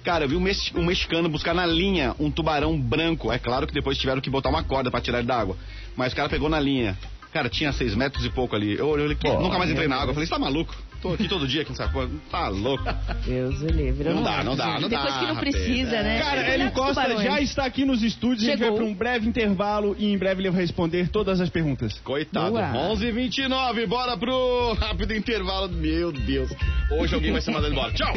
[0.05, 3.31] Cara, eu vi um, mex- mexicano buscar na linha um tubarão branco.
[3.33, 5.57] É claro que depois tiveram que botar uma corda pra tirar ele da água.
[5.96, 6.96] Mas o cara pegou na linha.
[7.33, 8.77] Cara, tinha seis metros e pouco ali.
[8.79, 9.07] Eu olhei
[9.40, 10.11] nunca mais entrei na água.
[10.11, 10.75] Eu falei, você tá maluco?
[11.00, 12.10] Tô aqui todo dia aqui nessa porra.
[12.30, 12.84] Tá louco.
[13.24, 14.06] Deus o livre.
[14.08, 15.02] eu Não dá, não dá, não dá.
[15.02, 16.20] Depois que não precisa, né?
[16.20, 18.42] Cara, Olha Hélio os Costa já está aqui nos estúdios.
[18.42, 18.78] A gente vai Chegou.
[18.78, 21.98] para um breve intervalo e em breve ele vai responder todas as perguntas.
[22.04, 22.50] Coitado.
[22.50, 22.72] Boa.
[22.94, 25.68] 11h29, bora pro rápido intervalo.
[25.70, 26.50] Meu Deus.
[26.90, 27.92] Hoje alguém vai ser mandado embora.
[27.92, 28.12] Tchau.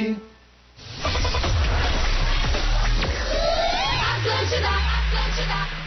[4.23, 5.82] Atlântida, Atlântida.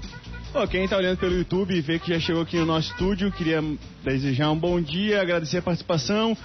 [0.52, 3.30] Ó, quem tá olhando pelo YouTube e vê que já chegou aqui no nosso estúdio,
[3.30, 3.62] queria
[4.02, 6.36] desejar um bom dia, agradecer a participação.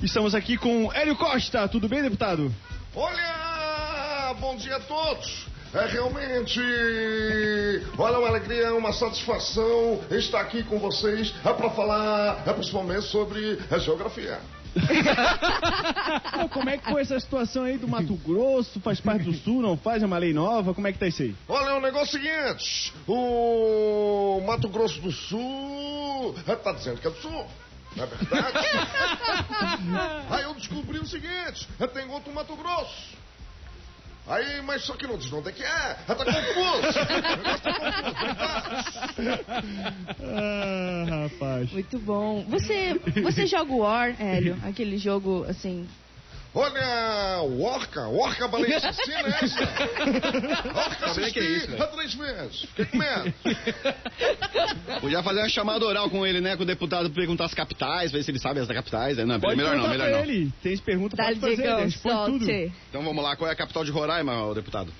[0.00, 1.66] Estamos aqui com Hélio Costa.
[1.66, 2.54] Tudo bem, deputado?
[2.94, 5.46] Olha, bom dia a todos.
[5.74, 6.60] É realmente,
[7.98, 13.58] olha, uma alegria, uma satisfação estar aqui com vocês é para falar, é principalmente sobre
[13.68, 14.38] a geografia.
[16.40, 18.80] Pô, como é que foi essa situação aí do Mato Grosso?
[18.80, 20.02] Faz parte do Sul, não faz?
[20.02, 20.72] É uma lei nova?
[20.74, 21.34] Como é que tá isso aí?
[21.48, 27.10] Olha, o negócio é o seguinte, o Mato Grosso do Sul está dizendo que é
[27.10, 27.46] do Sul.
[27.96, 28.58] Não é verdade?
[30.30, 33.19] Aí eu descobri o seguinte, tem outro Mato Grosso.
[34.26, 35.94] Aí, mas só que não diz onde é que é.
[36.06, 36.30] Tá confuso.
[37.10, 39.40] O negócio tá confuso?
[40.22, 41.72] Ah, rapaz.
[41.72, 42.44] Muito bom.
[42.48, 44.56] Você, você joga War, Hélio?
[44.64, 45.88] Aquele jogo, assim...
[46.52, 49.62] Olha, o Orca, o Orca baleia assassina é essa?
[50.74, 52.62] Orca que é isso, há três meses.
[52.62, 53.32] Fiquei com medo.
[55.00, 56.56] Podia fazer uma chamada oral com ele, né?
[56.56, 59.16] Com o deputado perguntar as capitais, ver se ele sabe as capitais.
[59.18, 60.24] Não, Pode melhor não, melhor pra não.
[60.24, 60.52] ele.
[60.60, 62.72] Tem pergunta, Dá pode fazer, ele responde tudo.
[62.88, 64.92] Então vamos lá, qual é a capital de Roraima, ô deputado?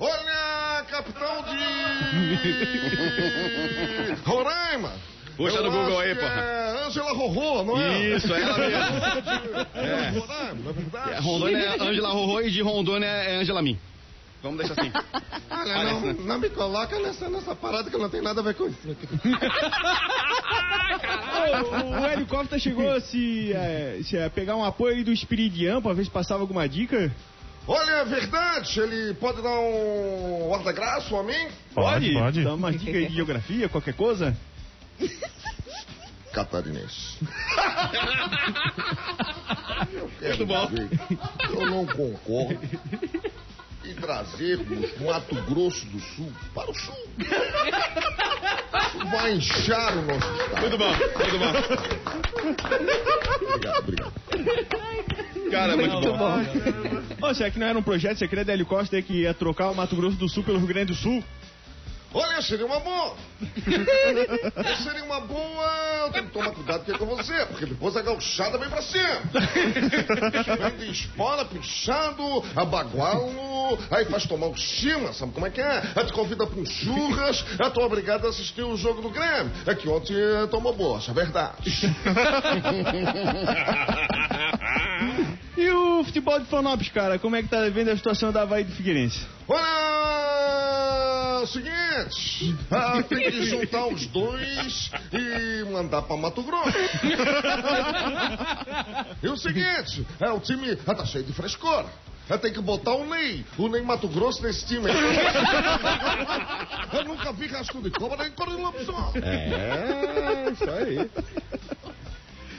[0.00, 1.58] Olha, capital de.
[4.24, 4.92] Roraima.
[5.36, 6.40] Puxa Eu no Google aí, porra.
[6.40, 6.63] É
[7.14, 8.16] Rorô, não é?
[8.16, 8.76] Isso, ela mesmo.
[9.74, 10.08] É.
[10.68, 11.12] É verdade?
[11.12, 13.78] É, Rondônia é Ângela Rorô e de Rondônia é Ângela Min.
[14.42, 14.92] Vamos deixar assim.
[15.50, 18.66] Olha, não, não me coloca nessa, nessa parada que não tem nada a ver com
[18.66, 18.78] isso.
[21.72, 25.10] o, o Hélio Costa chegou a se, é, se é, pegar um apoio aí do
[25.10, 27.10] Espiridian pra ver se passava alguma dica.
[27.66, 31.48] Olha, é verdade, ele pode dar um guarda-graça a mim?
[31.74, 32.44] Pode, pode.
[32.44, 34.36] Dá uma dica aí de geografia, qualquer coisa?
[36.34, 37.16] Catarinense.
[39.92, 40.66] Eu quero bom.
[40.66, 41.18] dizer que
[41.52, 42.58] eu não concordo
[43.84, 46.94] em trazermos Mato Grosso do Sul para o Sul.
[47.18, 50.60] Isso vai inchar o nosso estado.
[50.60, 51.52] Muito bom, muito bom.
[53.44, 54.12] Obrigado, obrigado.
[55.50, 56.18] Cara, muito, Muito bom.
[56.18, 57.28] bom.
[57.28, 59.74] Ô, será que não era um projeto secreto da Hélio Costa que ia trocar o
[59.74, 61.22] Mato Grosso do Sul pelo Rio Grande do Sul?
[62.14, 63.16] Olha, seria uma boa.
[64.84, 65.66] seria uma boa.
[66.04, 69.20] Eu tenho que tomar cuidado aqui com você, porque depois a gauchada vem pra cima.
[70.70, 72.22] vem de espola, pichado,
[72.54, 75.82] abagualo, aí faz tomar um chima, sabe como é que é?
[75.96, 79.50] Aí te convida pra um churras, eu tô obrigado a assistir o jogo do Grêmio.
[79.66, 81.64] É que ontem eh, tomou bocha, é verdade.
[85.56, 88.64] E o futebol de Florianópolis, cara, como é que tá vendo a situação da Havaí
[88.64, 89.24] do Figueirense?
[89.48, 90.73] É
[91.44, 96.76] o seguinte, ah, tem que juntar os dois e mandar pra Mato Grosso.
[99.22, 101.86] e o seguinte, é, o time ah, tá cheio de frescura.
[102.28, 104.96] É, tem que botar o Ney, o Ney Mato Grosso nesse time aí.
[106.94, 109.12] Eu nunca vi rastro de cobra nem corrupção.
[109.16, 111.10] É, isso aí.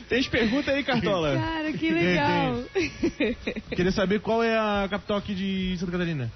[0.07, 1.35] Tem as perguntas aí, Cartola?
[1.35, 2.63] Cara, que legal.
[3.75, 6.31] Queria saber qual é a capital aqui de Santa Catarina.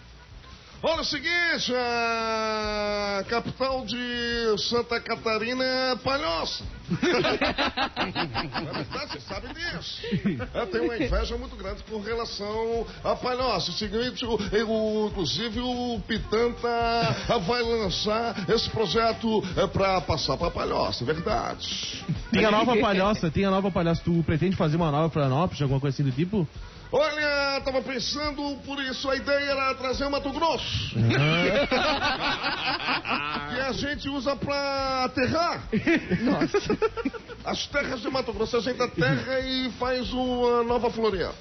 [0.82, 6.64] Olha o seguinte, a capital de Santa Catarina é Palhoça.
[8.00, 10.02] É verdade, você sabe disso.
[10.54, 13.72] Eu tenho uma inveja muito grande com relação a Palhoça.
[13.72, 16.68] O seguinte, o, o- inclusive o Pitanta
[17.46, 22.04] vai lançar esse projeto é, para passar para Palhoça, é verdade.
[22.32, 24.02] Tem a nova palhoça, tem a nova palhoça.
[24.04, 26.48] Tu pretende fazer uma nova Florianópolis, alguma coisa assim do tipo?
[26.92, 30.96] Olha, tava pensando, por isso a ideia era trazer o Mato Grosso.
[33.50, 35.68] que a gente usa pra aterrar.
[36.22, 36.78] Nossa.
[37.46, 41.36] As terras de Mato Grosso, a gente aterra e faz uma nova Floripa.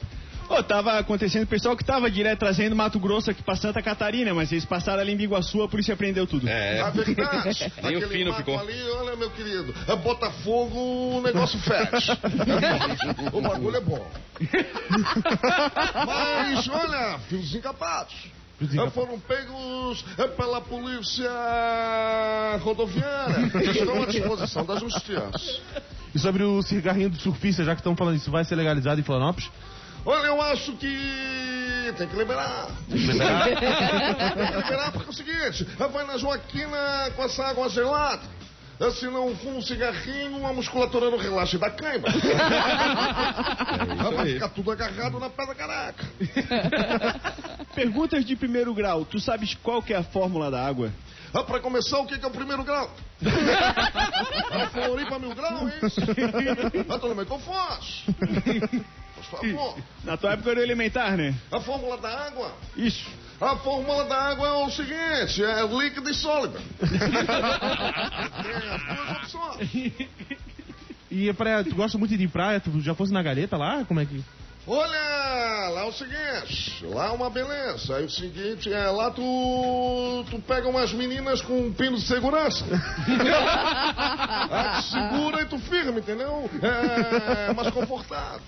[0.48, 4.32] Ô, tava acontecendo o pessoal que tava direto trazendo Mato Grosso aqui pra Santa Catarina,
[4.32, 6.48] mas eles passaram ali em Biguaçu, a polícia prendeu tudo.
[6.48, 6.80] É.
[6.80, 8.58] A verdade, Nem o aquele fino ficou.
[8.58, 12.18] ali, olha meu querido, é Botafogo, o negócio fecha.
[13.32, 14.06] o bagulho é bom.
[16.06, 18.14] Mas, olha, fios encapados.
[18.92, 21.30] Foram pegos é, pela polícia
[22.60, 23.46] rodoviária.
[23.70, 25.30] Estão à disposição da justiça.
[26.12, 29.04] E sobre o cigarrinho do surfista, já que estão falando isso, vai ser legalizado em
[29.04, 29.48] Florianópolis?
[30.10, 32.68] Olha, eu acho que tem que liberar.
[32.88, 38.22] Tem que liberar porque é o seguinte, vai na Joaquina com essa água gelada.
[38.98, 42.10] Se não fuma um cigarrinho, a musculatura não relaxa e dá cãibra.
[44.16, 46.02] vai ficar tudo agarrado na pedra caraca.
[47.74, 49.04] Perguntas de primeiro grau.
[49.04, 50.90] Tu sabes qual que é a fórmula da água?
[51.34, 52.90] Ah, pra começar, o que que é o primeiro grau?
[54.50, 56.00] A Floripa mil grau, é isso?
[56.88, 58.06] Ah, tu não me confunde.
[59.18, 59.78] Por favor.
[60.04, 61.34] Na tua época era elementar, né?
[61.50, 63.06] A fórmula da água Isso.
[63.40, 66.58] A fórmula da água é o seguinte, é líquido e sólido.
[68.42, 69.92] Tem as duas opções.
[71.10, 72.60] E pra, tu gosta muito de praia?
[72.60, 73.84] Tu já fosse na galeta lá?
[73.84, 74.22] Como é que.
[74.70, 77.96] Olha, lá é o seguinte, lá é uma beleza.
[77.96, 82.66] Aí o seguinte, é lá tu, tu pega umas meninas com um pino de segurança.
[84.50, 86.50] Aí tu segura e tu firma, entendeu?
[86.62, 88.42] É mais confortável.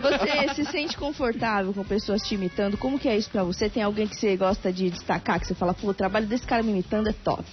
[0.00, 2.76] Você se sente confortável com pessoas te imitando?
[2.76, 3.68] Como que é isso pra você?
[3.68, 6.62] Tem alguém que você gosta de destacar, que você fala, pô, o trabalho desse cara
[6.62, 7.44] me imitando é top.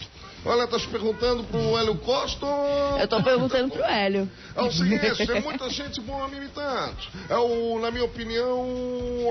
[0.44, 2.46] Olha, tá se perguntando pro Hélio Costa.
[3.00, 4.30] Eu tô perguntando pro Hélio.
[4.56, 6.96] É o seguinte, tem muita gente boa me imitando.
[7.30, 8.66] É o, na minha opinião,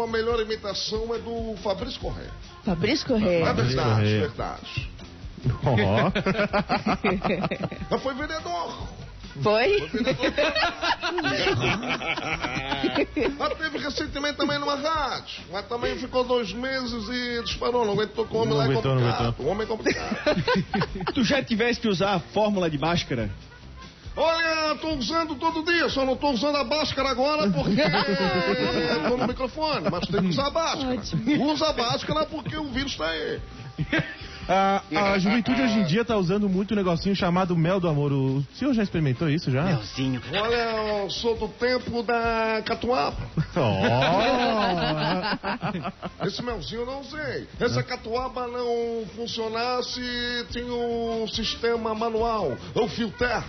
[0.03, 2.31] a melhor imitação é do Fabrício Correia.
[2.65, 3.53] Fabrício É Correia.
[3.55, 4.91] verdade, verdade.
[5.65, 6.11] Ó.
[7.91, 8.75] Mas foi vereador.
[9.43, 9.91] Foi?
[13.39, 15.45] Mas teve recentemente também numa rádio.
[15.51, 17.85] Mas também ficou dois meses e disparou.
[17.85, 19.41] Não aguentou com o homem Não lá é aguentou, não complicado.
[19.41, 21.15] O homem é complicado.
[21.15, 23.31] Tu já tivesse que usar a fórmula de máscara?
[24.17, 29.17] Olha, tô usando todo dia, só não tô usando a máscara agora porque eu tô
[29.17, 31.01] no microfone, mas tem que usar a máscara.
[31.41, 33.41] Usa a máscara porque o vírus tá aí.
[34.51, 34.83] A,
[35.13, 38.13] a juventude hoje em dia tá usando muito um negocinho chamado mel do amor.
[38.13, 39.63] O senhor já experimentou isso já?
[39.63, 40.21] Melzinho.
[40.33, 43.17] Olha, eu sou do tempo da catuaba.
[43.55, 43.71] Oh.
[46.27, 47.47] Esse melzinho eu não usei.
[47.61, 50.01] Essa catuaba não funcionasse,
[50.51, 53.45] tinha um sistema manual, o filter.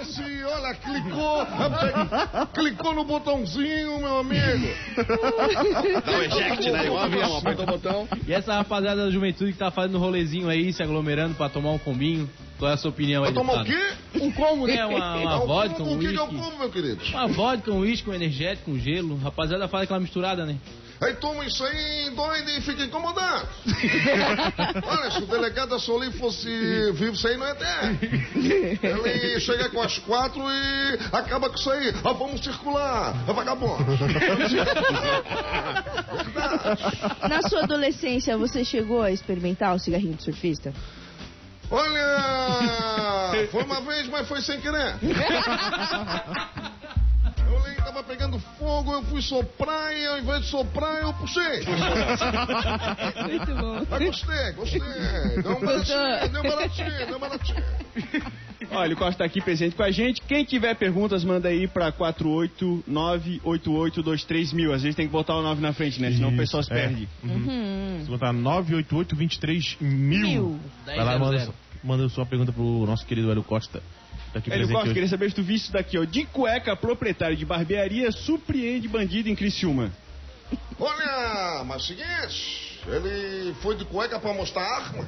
[0.00, 1.46] Esse, olha, clicou,
[2.52, 4.68] clicou no botãozinho, meu amigo.
[6.04, 6.84] Dá o eject, né?
[6.86, 8.08] Igual um avião, aperta o botão.
[8.26, 11.78] E essa rapaziada da juventude que tá fazendo rolezinho aí, se aglomerando pra tomar um
[11.78, 12.28] combinho.
[12.58, 13.92] Qual é a sua opinião aí, tomar o quê?
[14.20, 14.84] Um combo, né?
[14.86, 16.26] Uma, uma O- vodka, o, um o que uísque.
[16.26, 17.02] como, meu querido?
[17.10, 19.16] Uma vodka, um uísque, um energético, um gelo.
[19.16, 20.56] Rapaziada faz aquela misturada, né?
[21.04, 23.46] Aí toma isso aí, doido e fica incomodado.
[24.86, 26.48] Olha, se o delegado da Solim fosse
[26.92, 27.66] vivo, isso aí não é ter.
[28.82, 31.92] Ele chega com as quatro e acaba com isso aí.
[32.02, 33.84] Ah, vamos circular, vagabundo.
[37.28, 40.72] Na sua adolescência, você chegou a experimentar o cigarrinho de surfista?
[41.70, 44.94] Olha, foi uma vez, mas foi sem querer.
[48.64, 51.44] fogo, eu fui soprar e ao invés de soprar, eu puxei.
[53.28, 53.82] Muito bom.
[53.90, 54.80] Mas gostei, gostei.
[55.42, 57.62] Deu um baratinho, deu um baratinho, deu um baratinho.
[58.70, 60.22] Olha, o Costa tá aqui presente com a gente.
[60.22, 65.74] Quem tiver perguntas, manda aí pra 4898823 Às vezes tem que botar o 9 na
[65.74, 66.10] frente, né?
[66.10, 66.74] Senão o pessoal se é.
[66.74, 67.06] perde.
[67.22, 68.00] Uhum.
[68.02, 70.20] Se botar 988 23 mil.
[70.20, 70.58] Mil.
[70.86, 73.82] Vai lá, manda, manda sua pergunta pro nosso querido Hélio Costa.
[74.34, 74.94] Tá aqui Hélio Costa, hoje.
[74.94, 76.04] queria saber se tu viste isso daqui, ó.
[76.04, 79.92] De cueca, proprietário de barbearia surpreende bandido em Criciúma.
[80.76, 85.06] Olha, mas seguinte, ele foi de cueca pra mostrar a arma.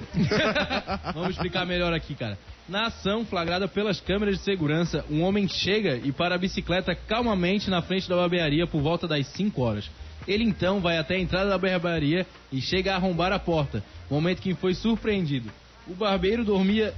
[1.12, 2.38] Vamos explicar melhor aqui, cara.
[2.68, 7.68] Na ação flagrada pelas câmeras de segurança, um homem chega e para a bicicleta calmamente
[7.68, 9.90] na frente da barbearia por volta das 5 horas.
[10.28, 14.40] Ele então vai até a entrada da barbearia e chega a arrombar a porta, momento
[14.40, 15.50] que foi surpreendido.
[15.88, 16.94] O barbeiro dormia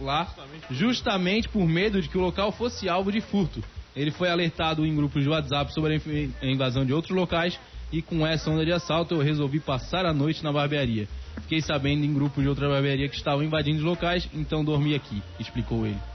[0.00, 0.26] lá
[0.70, 3.62] justamente por medo de que o local fosse alvo de furto.
[3.94, 7.58] Ele foi alertado em grupos de WhatsApp sobre a inv- a invasão de outros locais
[7.92, 11.06] e com essa onda de assalto eu resolvi passar a noite na barbearia.
[11.42, 15.22] Fiquei sabendo em grupos de outra barbearia que estavam invadindo os locais, então dormi aqui,
[15.38, 16.13] explicou ele.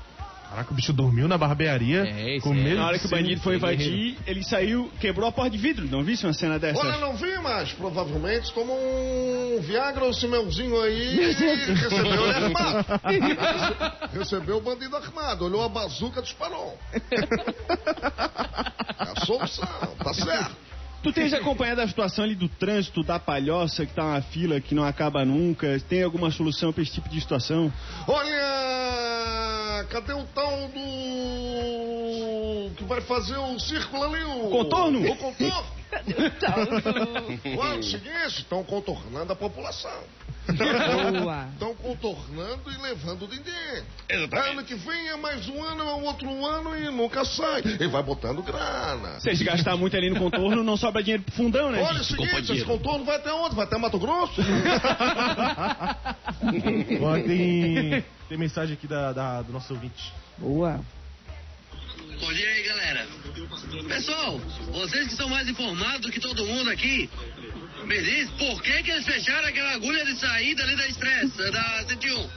[0.50, 2.06] Caraca, o bicho dormiu na barbearia.
[2.08, 2.74] É, isso com é.
[2.74, 5.88] Na hora que o bandido foi invadir, ele saiu, quebrou a porta de vidro.
[5.88, 6.80] Não viste uma cena dessa?
[6.80, 11.34] Olha, não vi, mas provavelmente tomou um Viagra ou Simelzinho aí e
[11.74, 12.86] recebeu ele armado.
[14.12, 16.76] recebeu o bandido armado, olhou a bazuca, disparou.
[17.12, 17.20] É
[18.98, 20.70] a solução, tá certo.
[21.02, 24.76] Tu tens acompanhado a situação ali do trânsito, da palhoça, que tá uma fila que
[24.76, 25.80] não acaba nunca.
[25.88, 27.72] Tem alguma solução pra esse tipo de situação?
[28.06, 28.59] Olha,
[29.90, 30.80] cadê o tal do.
[32.76, 34.24] que vai fazer o círculo ali?
[34.24, 35.00] O Contorno?
[35.12, 35.79] O contorno.
[37.58, 39.92] Olha, é o seguinte, estão contornando a população.
[41.54, 43.86] Estão contornando e levando dinheiro.
[44.50, 47.62] Ano que vem é mais um ano, é um outro ano e nunca sai.
[47.80, 49.20] E vai botando grana.
[49.20, 51.80] Se eles gastar muito ali no contorno, não sobra dinheiro pro fundão, né?
[51.84, 53.56] Olha o seguinte, esse contorno vai até onde?
[53.56, 54.42] Vai até Mato Grosso?
[57.02, 60.12] Ó, tem, tem mensagem aqui da, da- do nosso ouvinte.
[60.38, 60.80] Boa.
[62.20, 63.08] Bom dia aí, galera.
[63.88, 64.40] Pessoal,
[64.72, 67.10] vocês que são mais informados do que todo mundo aqui,
[67.86, 71.86] me diz por que, que eles fecharam aquela agulha de saída ali da Express, da
[71.88, 72.30] 101,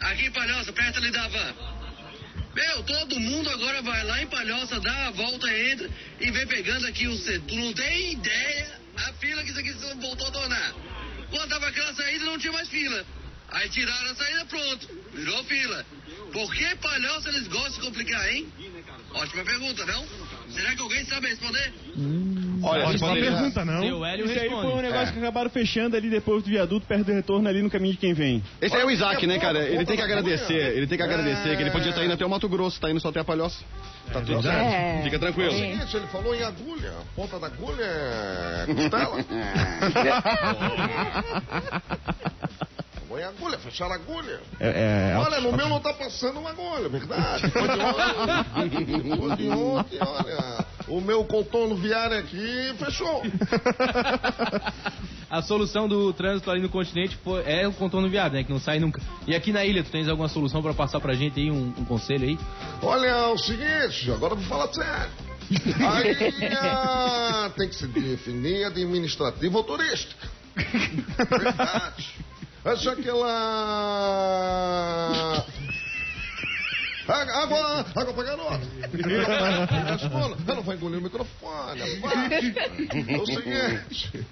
[0.00, 1.54] aqui em Palhoça, perto ali da van.
[2.54, 6.86] Meu, todo mundo agora vai lá em Palhoça, dá a volta, entra e vem pegando
[6.86, 7.42] aqui o centro.
[7.48, 10.74] Tu não tem ideia a fila que isso aqui voltou a tornar.
[11.30, 13.06] Quando tava aquela saída, não tinha mais fila.
[13.50, 14.88] Aí tiraram a saída, pronto.
[15.14, 15.86] Virou fila.
[16.32, 18.52] Por que Palhoça eles gostam de complicar, hein?
[19.14, 20.04] Ótima pergunta, não?
[20.50, 21.72] Será que alguém sabe responder?
[22.62, 23.80] Olha, Olha, uma poderia- pergunta, não.
[23.82, 24.82] Seu Hélio Isso aí foi um responde.
[24.82, 27.98] negócio que acabaram fechando ali depois do viaduto, perto do retorno, ali no caminho de
[27.98, 28.42] quem vem.
[28.60, 29.60] Esse aí é o Isaac, né, cara?
[29.66, 31.56] Ele tem que agradecer, ele tem que agradecer, É.
[31.56, 33.64] que ele podia estar indo até o Mato Grosso, tá indo só até a palhoça.
[34.12, 34.56] Tá tudo certo.
[34.56, 35.00] É.
[35.02, 35.52] Fica É o tranquilo.
[35.52, 36.90] seguinte, ele falou em agulha.
[36.90, 39.24] A ponta da agulha é costela.
[43.18, 44.40] Em agulha, fecharam a agulha.
[44.60, 47.50] É, é, Olha, no meu não tá passando uma agulha, verdade.
[47.50, 50.66] Foi de ontem, foi de ontem, olha.
[50.86, 53.22] O meu contorno viário aqui fechou.
[55.30, 58.44] A solução do trânsito ali no continente foi- é o contorno viário, né?
[58.44, 58.98] Que não sai nunca.
[59.26, 61.84] E aqui na ilha, tu tens alguma solução pra passar pra gente aí, um, um
[61.84, 62.38] conselho aí?
[62.80, 65.10] Olha, é o seguinte, agora eu vou falar sério.
[65.86, 70.28] Aí ah, tem que se definir administrativa ou turística.
[70.56, 72.14] Verdade.
[72.72, 73.28] Acho aquela.
[77.08, 78.60] Água, água, água pra garota.
[80.46, 81.80] Ela não vai engolir o microfone.
[81.80, 81.84] É
[83.16, 84.26] o seguinte.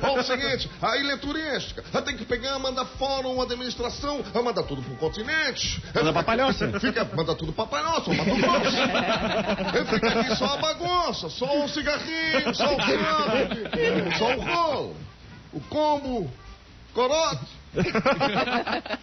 [0.00, 1.84] Ó, o seguinte, a ilha é turística.
[1.92, 5.82] Ela tem que pegar, mandar fórum, administração, ela manda tudo pro continente.
[5.94, 6.80] Manda pra palhoça.
[6.80, 8.76] Fica, manda tudo pra palhoça, Mato Grosso.
[9.76, 14.96] Ele fica aqui só a bagunça, só o cigarrinho, só o canto, só o rolo,
[15.52, 16.32] o combo,
[16.96, 17.46] corote.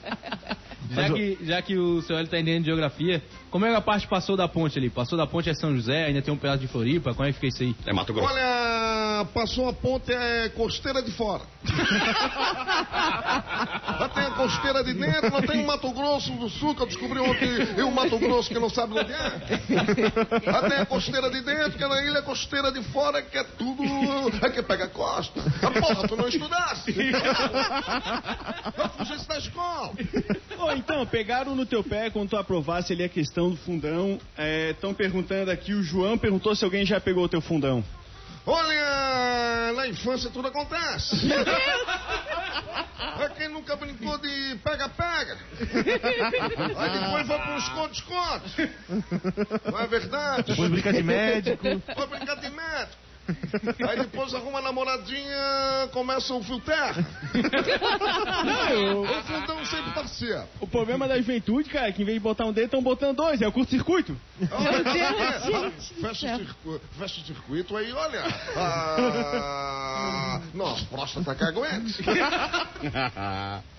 [0.94, 3.82] Já que, já que o seu Hélio tá entendendo de geografia, como é que a
[3.82, 4.92] parte passou da ponte ali?
[4.92, 7.40] Passou da ponte é São José, ainda tem um pedaço de Floripa, como é que
[7.40, 7.76] fica isso aí?
[7.88, 8.32] É Mato Grosso.
[8.32, 8.42] Olha,
[9.26, 11.42] passou a ponte é costeira de fora.
[14.00, 16.88] Lá tem a costeira de dentro, lá tem o Mato Grosso do Sul, que eu
[16.88, 17.48] descobri ontem,
[17.78, 20.52] e o Mato Grosso que não sabe onde é.
[20.52, 23.44] Lá tem a costeira de dentro, que é na ilha costeira de fora, que é
[23.44, 23.84] tudo.
[24.42, 25.42] É que pega a costa.
[25.62, 26.94] Ah, porra, tu não estudasse.
[28.78, 29.92] Eu fugisse da escola.
[30.60, 34.20] Ô, então, pegaram no teu pé quando tu aprovasse ali a questão do fundão.
[34.72, 37.84] Estão perguntando aqui, o João perguntou se alguém já pegou o teu fundão.
[38.46, 41.16] Olha, na infância tudo acontece.
[43.20, 45.38] É quem nunca brincou de pega-pega.
[46.78, 48.72] Aí depois vai pro esconde-esconde.
[49.72, 50.44] Não é verdade?
[50.48, 51.64] Depois brinca de médico.
[51.96, 53.03] Vai brincar de médico.
[53.90, 57.06] Aí depois arruma a namoradinha, começa o fio terra.
[58.96, 60.50] O fundão sempre certo.
[60.60, 63.18] O problema da juventude, cara, é que em vez de botar um dedo, estão botando
[63.18, 64.16] dois, é o curto-circuito.
[66.02, 68.24] Fecha o circuito, fecha o circuito aí, olha.
[69.96, 72.04] Ah, nossa, próstata que aguente.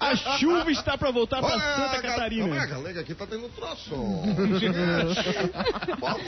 [0.00, 2.46] A chuva está pra voltar pra Olha, Santa Catarina.
[2.46, 3.94] Olha, a galega aqui tá tendo troço.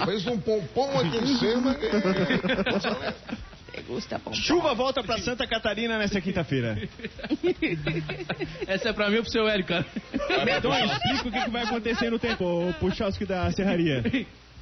[0.05, 1.77] Fez um pompom aqui em cima.
[4.35, 6.77] Chuva volta pra Santa Catarina nessa quinta-feira.
[8.67, 9.87] Essa é pra mim ou pro seu cara?
[10.59, 14.03] Então explica o que, que vai acontecer no tempo, o Puchalski da Serraria.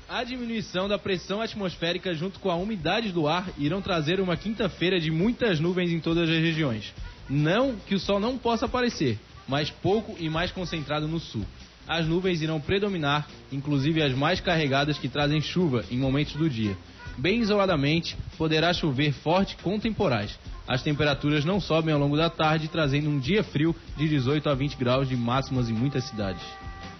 [0.08, 4.98] A diminuição da pressão atmosférica junto com a umidade do ar irão trazer uma quinta-feira
[4.98, 6.94] de muitas nuvens em todas as regiões.
[7.28, 11.44] Não que o sol não possa aparecer, mas pouco e mais concentrado no sul.
[11.86, 16.76] As nuvens irão predominar, inclusive as mais carregadas que trazem chuva em momentos do dia.
[17.16, 20.38] Bem isoladamente, poderá chover forte com temporais.
[20.68, 24.54] As temperaturas não sobem ao longo da tarde, trazendo um dia frio de 18 a
[24.54, 26.42] 20 graus de máximas em muitas cidades.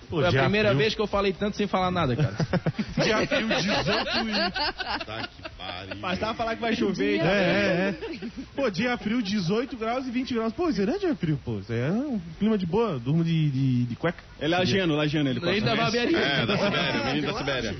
[0.09, 2.35] Pô, Foi a primeira vez que eu falei tanto sem falar nada, cara.
[3.03, 5.05] Dia frio 18 e...
[5.05, 5.97] Tá que pariu.
[6.01, 7.17] Mas tava falando que vai chover.
[7.17, 7.29] então.
[7.29, 8.29] É, é, é.
[8.57, 10.53] Pô, dia frio, 18 graus e 20 graus.
[10.55, 11.59] Pô, isso não é dia frio, pô.
[11.59, 12.99] Isso é um clima de boa.
[12.99, 14.23] Durmo de, de, de cueca.
[14.41, 15.61] É lagiano, lagiano ele passa.
[15.61, 16.19] da barbearia.
[16.19, 17.77] É, da Sibéria, menino da Sibéria.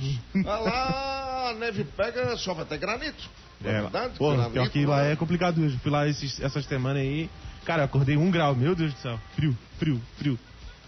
[0.47, 3.29] Ah, lá a neve pega, chove até granito.
[3.61, 4.19] Não É, verdade?
[4.19, 5.79] pô, Granito, pior que lá é complicado mesmo.
[5.81, 7.31] Fui lá esses, essas semanas aí.
[7.65, 8.55] Cara, eu acordei um grau.
[8.55, 9.19] Meu Deus do céu.
[9.35, 10.39] Frio, frio, frio.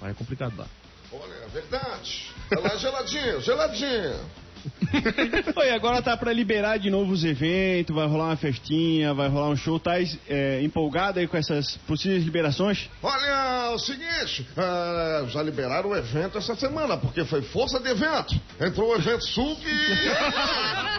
[0.00, 0.66] Lá é complicado lá.
[1.12, 2.30] Olha, é verdade.
[2.50, 4.16] Ela é geladinha, geladinha.
[5.56, 9.48] Oi, agora tá pra liberar de novo os eventos, vai rolar uma festinha, vai rolar
[9.48, 9.78] um show.
[9.78, 9.94] Tá
[10.28, 12.88] é, empolgado aí com essas possíveis liberações?
[13.02, 17.88] Olha, é o seguinte, ah, já liberaram o evento essa semana, porque foi força de
[17.88, 18.38] evento.
[18.60, 19.70] Entrou o evento sul que.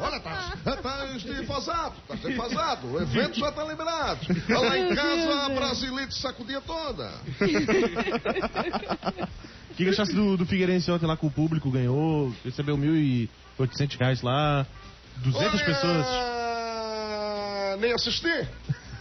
[0.00, 2.86] Olha, tá, tá defasado, tá defasado.
[2.92, 4.20] O evento já tá liberado.
[4.48, 7.10] Lá em casa, a Brasilite sacudia toda.
[9.70, 11.70] O que achaste do, do Figueirense ontem lá com o público?
[11.70, 14.66] Ganhou, recebeu 1.800 reais lá.
[15.18, 16.06] 200 Olha, pessoas.
[17.80, 18.48] Nem assisti.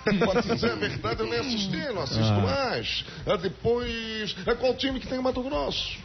[0.03, 2.39] Pra dizer a verdade, eu nem assisti, não assisto Ah.
[2.39, 3.05] mais.
[3.25, 5.97] Ah, depois, é qual time que tem em Mato Grosso?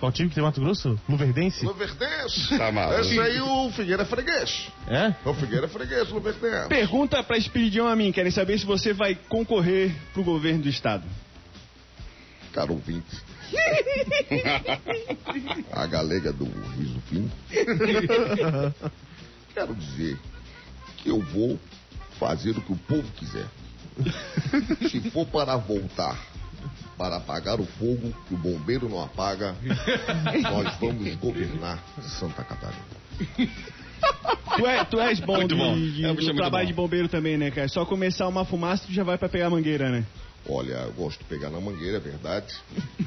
[0.00, 0.98] Qual time que tem Mato Grosso?
[1.06, 1.62] Luverdense?
[1.64, 2.56] Luverdense.
[2.56, 3.00] Tá maluco.
[3.02, 4.68] Esse aí o Figueira é freguês.
[4.88, 5.14] É?
[5.28, 6.68] O Figueira é freguês, Luverdense.
[6.68, 11.04] Pergunta pra Espiridião a mim, querem saber se você vai concorrer pro governo do estado.
[12.50, 13.14] Caro ouvinte.
[15.70, 17.30] A galega do riso fino.
[19.52, 20.18] Quero dizer
[20.96, 21.60] que eu vou
[22.18, 23.46] fazer o que o povo quiser.
[24.88, 26.29] Se for para voltar
[27.00, 29.56] para apagar o fogo que o bombeiro não apaga,
[30.42, 32.84] nós vamos governar Santa Catarina.
[34.54, 35.74] Tu, é, tu és bom, Muito de, bom.
[35.74, 36.68] de- É, do trabalho bom.
[36.68, 37.68] de bombeiro também, né, cara?
[37.68, 40.04] Só começar uma fumaça tu já vai pra pegar a mangueira, né?
[40.46, 42.52] Olha, eu gosto de pegar na mangueira, é verdade.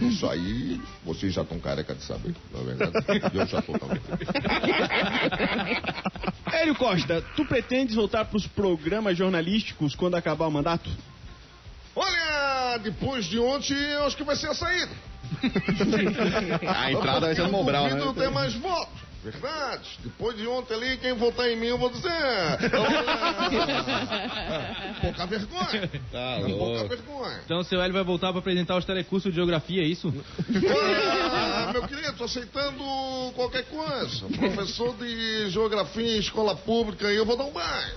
[0.01, 2.93] Isso aí, vocês já estão careca de saber, não é verdade?
[3.31, 4.01] Eu já estou também.
[6.51, 10.89] Hélio Costa, tu pretendes voltar pros programas jornalísticos quando acabar o mandato?
[12.77, 14.91] Depois de ontem, eu acho que vai ser a saída.
[16.67, 18.29] A entrada vai ser no Mobral, Eu não ter né?
[18.29, 19.01] mais votos.
[19.23, 19.89] Verdade.
[20.03, 22.09] Depois de ontem ali, quem votar em mim, eu vou dizer.
[22.77, 23.03] Olha,
[25.01, 25.89] Pouca vergonha.
[26.11, 26.87] Tá Pouca louco.
[26.89, 27.39] vergonha.
[27.45, 30.13] Então o seu Hélio vai voltar pra apresentar os telecursos de geografia, é isso?
[31.31, 32.83] Ah, meu querido, tô aceitando
[33.33, 34.25] qualquer coisa.
[34.37, 37.95] Professor de geografia em escola pública e eu vou dar um banho.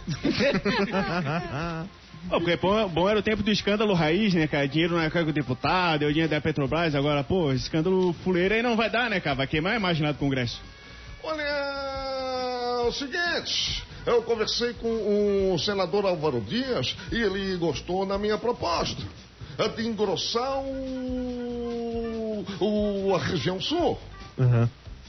[2.29, 4.67] Pô, porque bom, bom era o tempo do escândalo raiz, né, cara?
[4.67, 8.77] Dinheiro na cargo do deputado, deu dinheiro da Petrobras, agora, pô, escândalo fuleiro aí não
[8.77, 9.37] vai dar, né, cara?
[9.37, 10.61] Vai queimar a imagem lá do Congresso.
[11.23, 18.19] Olha, é o seguinte, eu conversei com o senador Álvaro Dias e ele gostou da
[18.19, 19.03] minha proposta
[19.59, 23.99] é de engrossar o, o- a região sul.
[24.39, 24.69] Aham.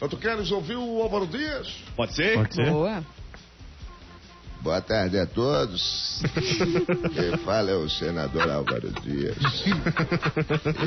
[0.09, 1.67] Tu queres ouvir o Álvaro Dias?
[1.95, 2.35] Pode ser?
[2.35, 2.69] Pode ser?
[2.71, 3.03] Boa.
[4.61, 6.21] Boa tarde a todos.
[7.13, 9.37] Quem fala é o senador Álvaro Dias.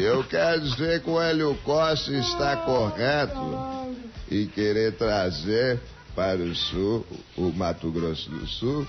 [0.01, 3.95] Eu quero dizer que o Hélio Costa está correto
[4.31, 5.81] em querer trazer
[6.15, 7.07] para o Sul,
[7.37, 8.87] o Mato Grosso do Sul,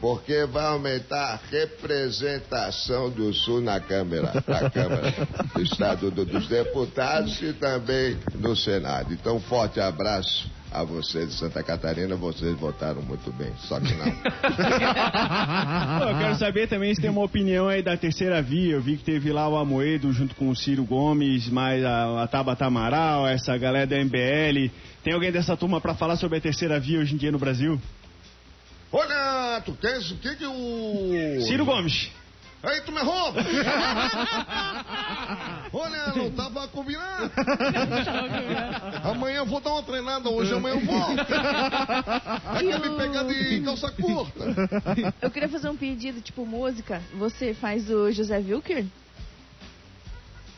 [0.00, 5.12] porque vai aumentar a representação do Sul na Câmara, na Câmara
[5.54, 9.12] do Estado do- dos Deputados e também no Senado.
[9.12, 14.06] Então, forte abraço a vocês de Santa Catarina, vocês votaram muito bem, só que não.
[16.08, 18.74] Eu quero saber também se tem uma opinião aí da terceira via.
[18.74, 22.26] Eu vi que teve lá o Amoedo junto com o Ciro Gomes, mais a, a
[22.26, 24.72] Tabata Amaral, essa galera da MBL.
[25.04, 27.80] Tem alguém dessa turma pra falar sobre a terceira via hoje em dia no Brasil?
[28.90, 31.40] Olha, tu queres o que que o...
[31.46, 32.10] Ciro Gomes.
[32.64, 33.40] Aí tu me rouba!
[35.72, 37.30] Olha, não tava combinado.
[39.04, 41.26] Amanhã eu vou dar uma treinada, hoje amanhã eu volto.
[42.44, 44.44] Vai querer me pegar de calça curta.
[45.20, 47.02] Eu queria fazer um pedido, tipo música.
[47.14, 48.86] Você faz o José Wilker?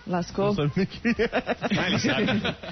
[0.07, 0.55] Lascou?
[0.55, 0.89] Não sabe
[1.19, 1.81] é.
[1.81, 2.27] Ah, ele sabe.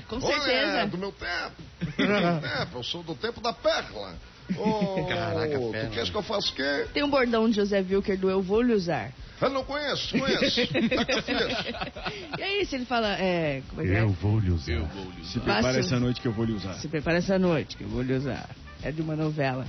[0.07, 0.87] Com Olha, certeza.
[0.87, 1.62] do meu tempo.
[1.97, 4.14] Do meu tempo, eu sou do tempo da perla.
[4.59, 6.87] Ô, Caraca, tu queres que eu faça o quê?
[6.93, 9.11] Tem um bordão de José Wilker do Eu Vou Lhe Usar.
[9.41, 10.61] Eu não conheço, conheço.
[12.39, 13.63] E aí, se ele fala, é.
[13.69, 14.01] Como é que é?
[14.03, 14.87] Eu vou lhe usar.
[15.25, 15.81] Se prepara Fácil.
[15.81, 16.75] essa noite que eu vou lhe usar.
[16.75, 18.49] Se prepara essa noite, que eu vou lhe usar.
[18.83, 19.67] É de uma novela.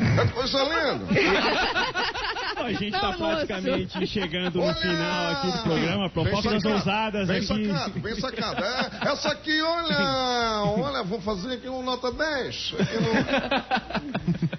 [0.00, 1.06] É coisa linda.
[2.56, 4.74] A gente tá Não, praticamente chegando no Olha!
[4.74, 6.02] final aqui do programa.
[6.04, 7.68] Bem Propostas sacado, ousadas bem aqui.
[7.68, 8.64] sacado, bem sacado.
[8.64, 12.74] É, essa aqui, olha, olha, vou fazer aqui um nota 10.
[12.78, 14.52] Aqui no...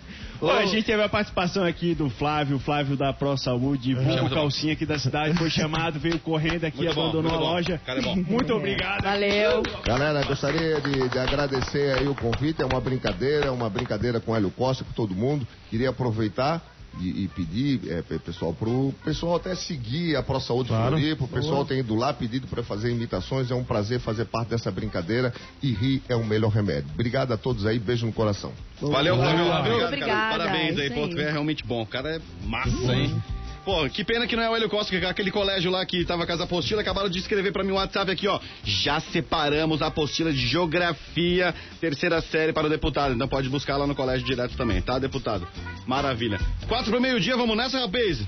[0.51, 4.29] A gente teve a participação aqui do Flávio, Flávio da Pro Saúde, vulgo bom.
[4.29, 7.53] calcinha aqui da cidade, foi chamado, veio correndo aqui, Muito bom, abandonou muito a bom.
[7.53, 7.81] loja.
[7.85, 8.15] Cara, é bom.
[8.15, 9.03] Muito obrigado.
[9.03, 9.63] Valeu.
[9.85, 14.31] Galera, gostaria de, de agradecer aí o convite, é uma brincadeira, é uma brincadeira com
[14.31, 15.47] o Hélio Costa, com todo mundo.
[15.69, 16.61] Queria aproveitar
[16.99, 20.97] e, e pedir, é, pe- pessoal, pro pessoal até seguir a Pro Saúde Claro.
[20.97, 24.49] Floripa, o pessoal tem ido lá pedido para fazer imitações, é um prazer fazer parte
[24.49, 26.89] dessa brincadeira e rir é o melhor remédio.
[26.93, 28.51] Obrigado a todos aí, beijo no coração.
[28.81, 29.45] Valeu, Flávio.
[29.45, 30.37] Obrigado, Obrigada, cara.
[30.37, 31.09] Parabéns é aí, aí.
[31.09, 31.81] Tu é realmente bom.
[31.81, 33.21] O cara é massa, hein?
[33.65, 36.25] Pô, que pena que não é o Hélio Costa, que aquele colégio lá que tava
[36.25, 38.37] com as apostilas, acabaram de escrever pra mim um WhatsApp aqui, ó.
[38.65, 43.13] Já separamos a apostila de geografia, terceira série para o deputado.
[43.13, 45.47] Então pode buscar lá no colégio direto também, tá, deputado?
[45.87, 46.39] Maravilha.
[46.67, 48.21] Quatro pro meio-dia, vamos nessa, rapaz?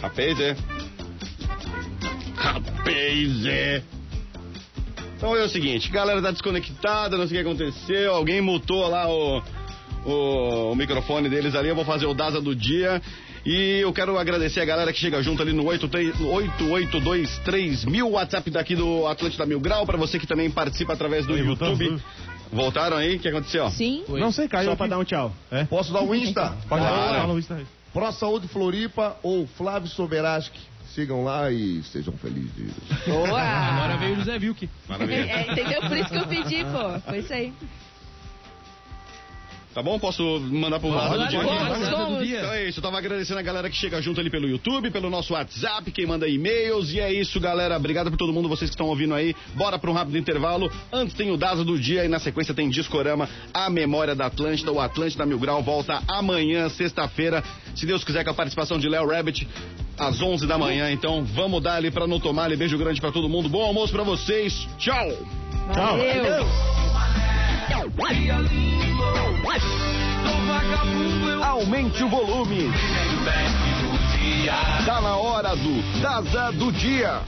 [0.00, 0.56] Rapaz, é?
[2.34, 3.82] Rapaz, é?
[5.16, 9.08] Então é o seguinte, galera tá desconectada, não sei o que aconteceu, alguém mutou lá
[9.08, 9.42] o,
[10.06, 13.00] o, o microfone deles ali, eu vou fazer o DASA do dia.
[13.44, 18.50] E eu quero agradecer a galera que chega junto ali no 83 8823 mil, WhatsApp
[18.50, 21.56] daqui do Atlântida Mil Grau, pra você que também participa através do Aí, YouTube.
[21.88, 22.02] voltamos.
[22.52, 23.16] Voltaram aí?
[23.16, 23.68] O que aconteceu?
[23.70, 24.04] Sim.
[24.08, 25.32] Não sei, caiu Só pra dar um tchau.
[25.50, 25.64] É?
[25.64, 26.56] Posso dar o Insta?
[26.68, 26.96] Pode Claro.
[27.14, 27.66] falar no Insta aí.
[27.92, 30.58] Pro Saúde Floripa ou Flávio Soberaski.
[30.94, 32.72] Sigam lá e sejam felizes.
[33.06, 33.40] Boa.
[33.40, 34.68] Agora veio o José Wilke.
[34.88, 35.20] Maravilha.
[35.30, 35.80] É, entendeu?
[35.82, 37.00] Por isso que eu pedi, pô.
[37.00, 37.52] Foi isso aí.
[39.76, 39.98] Tá bom?
[39.98, 41.38] Posso mandar pro lado do dia?
[41.42, 42.32] pode.
[42.38, 45.10] Então é isso, eu tava agradecendo a galera que chega junto ali pelo YouTube, pelo
[45.10, 47.76] nosso WhatsApp, quem manda e-mails, e é isso, galera.
[47.76, 49.36] Obrigado por todo mundo, vocês que estão ouvindo aí.
[49.54, 50.72] Bora pra um rápido intervalo.
[50.90, 54.72] Antes tem o Daza do dia e na sequência tem Discorama, a memória da Atlântida.
[54.72, 59.06] O Atlântida Mil Grau volta amanhã, sexta-feira, se Deus quiser, com a participação de Léo
[59.06, 59.46] Rabbit,
[59.98, 60.90] às 11 da manhã.
[60.90, 62.56] Então vamos dar ali pra não tomar ali.
[62.56, 63.46] Beijo grande pra todo mundo.
[63.46, 64.66] Bom almoço pra vocês.
[64.78, 65.06] Tchau!
[65.74, 66.46] Valeu.
[71.42, 72.70] Aumente o volume.
[74.84, 77.20] Tá na hora do Daza do dia.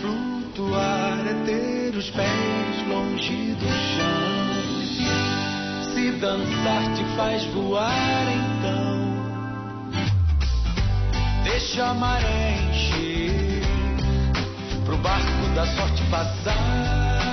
[0.00, 4.40] Flutuar é ter os pés longe do chão.
[5.94, 9.10] Se dançar te faz voar, então
[11.44, 13.62] deixa a maré encher
[14.84, 17.29] pro barco da sorte passar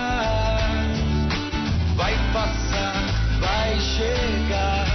[1.98, 3.04] vai passar,
[3.40, 4.86] vai chegar.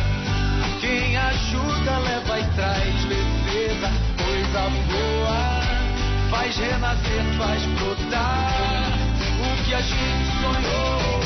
[0.80, 5.62] Quem ajuda, leva e traz leveza, coisa boa.
[6.30, 8.92] Faz renascer, faz brotar
[9.42, 11.20] o que a gente sonhou.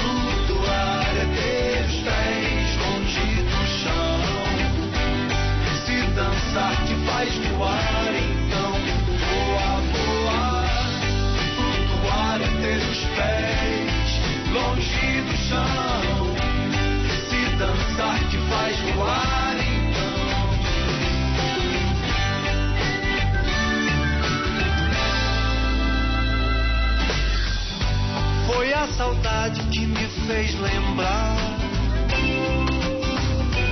[0.00, 4.20] Flutuar é ter os pés longe do chão.
[5.86, 8.72] Se dançar te faz voar, então
[9.22, 10.64] voa, voa.
[11.56, 13.49] Flutuar é ter os pés.
[30.30, 31.36] Lembrar.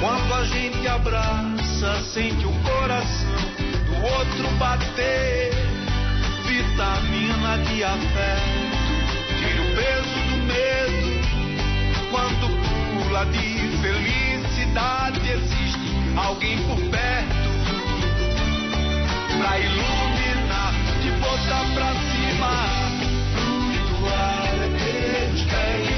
[0.01, 3.37] Quando a gente abraça, sente o coração
[3.87, 5.53] do outro bater.
[6.47, 8.71] Vitamina de afeto,
[9.39, 11.09] tira o peso do medo.
[12.11, 12.49] Quando
[13.05, 17.49] pula de felicidade, existe alguém por perto
[19.39, 22.53] pra iluminar, te botar pra cima.
[23.35, 25.97] Flutuar é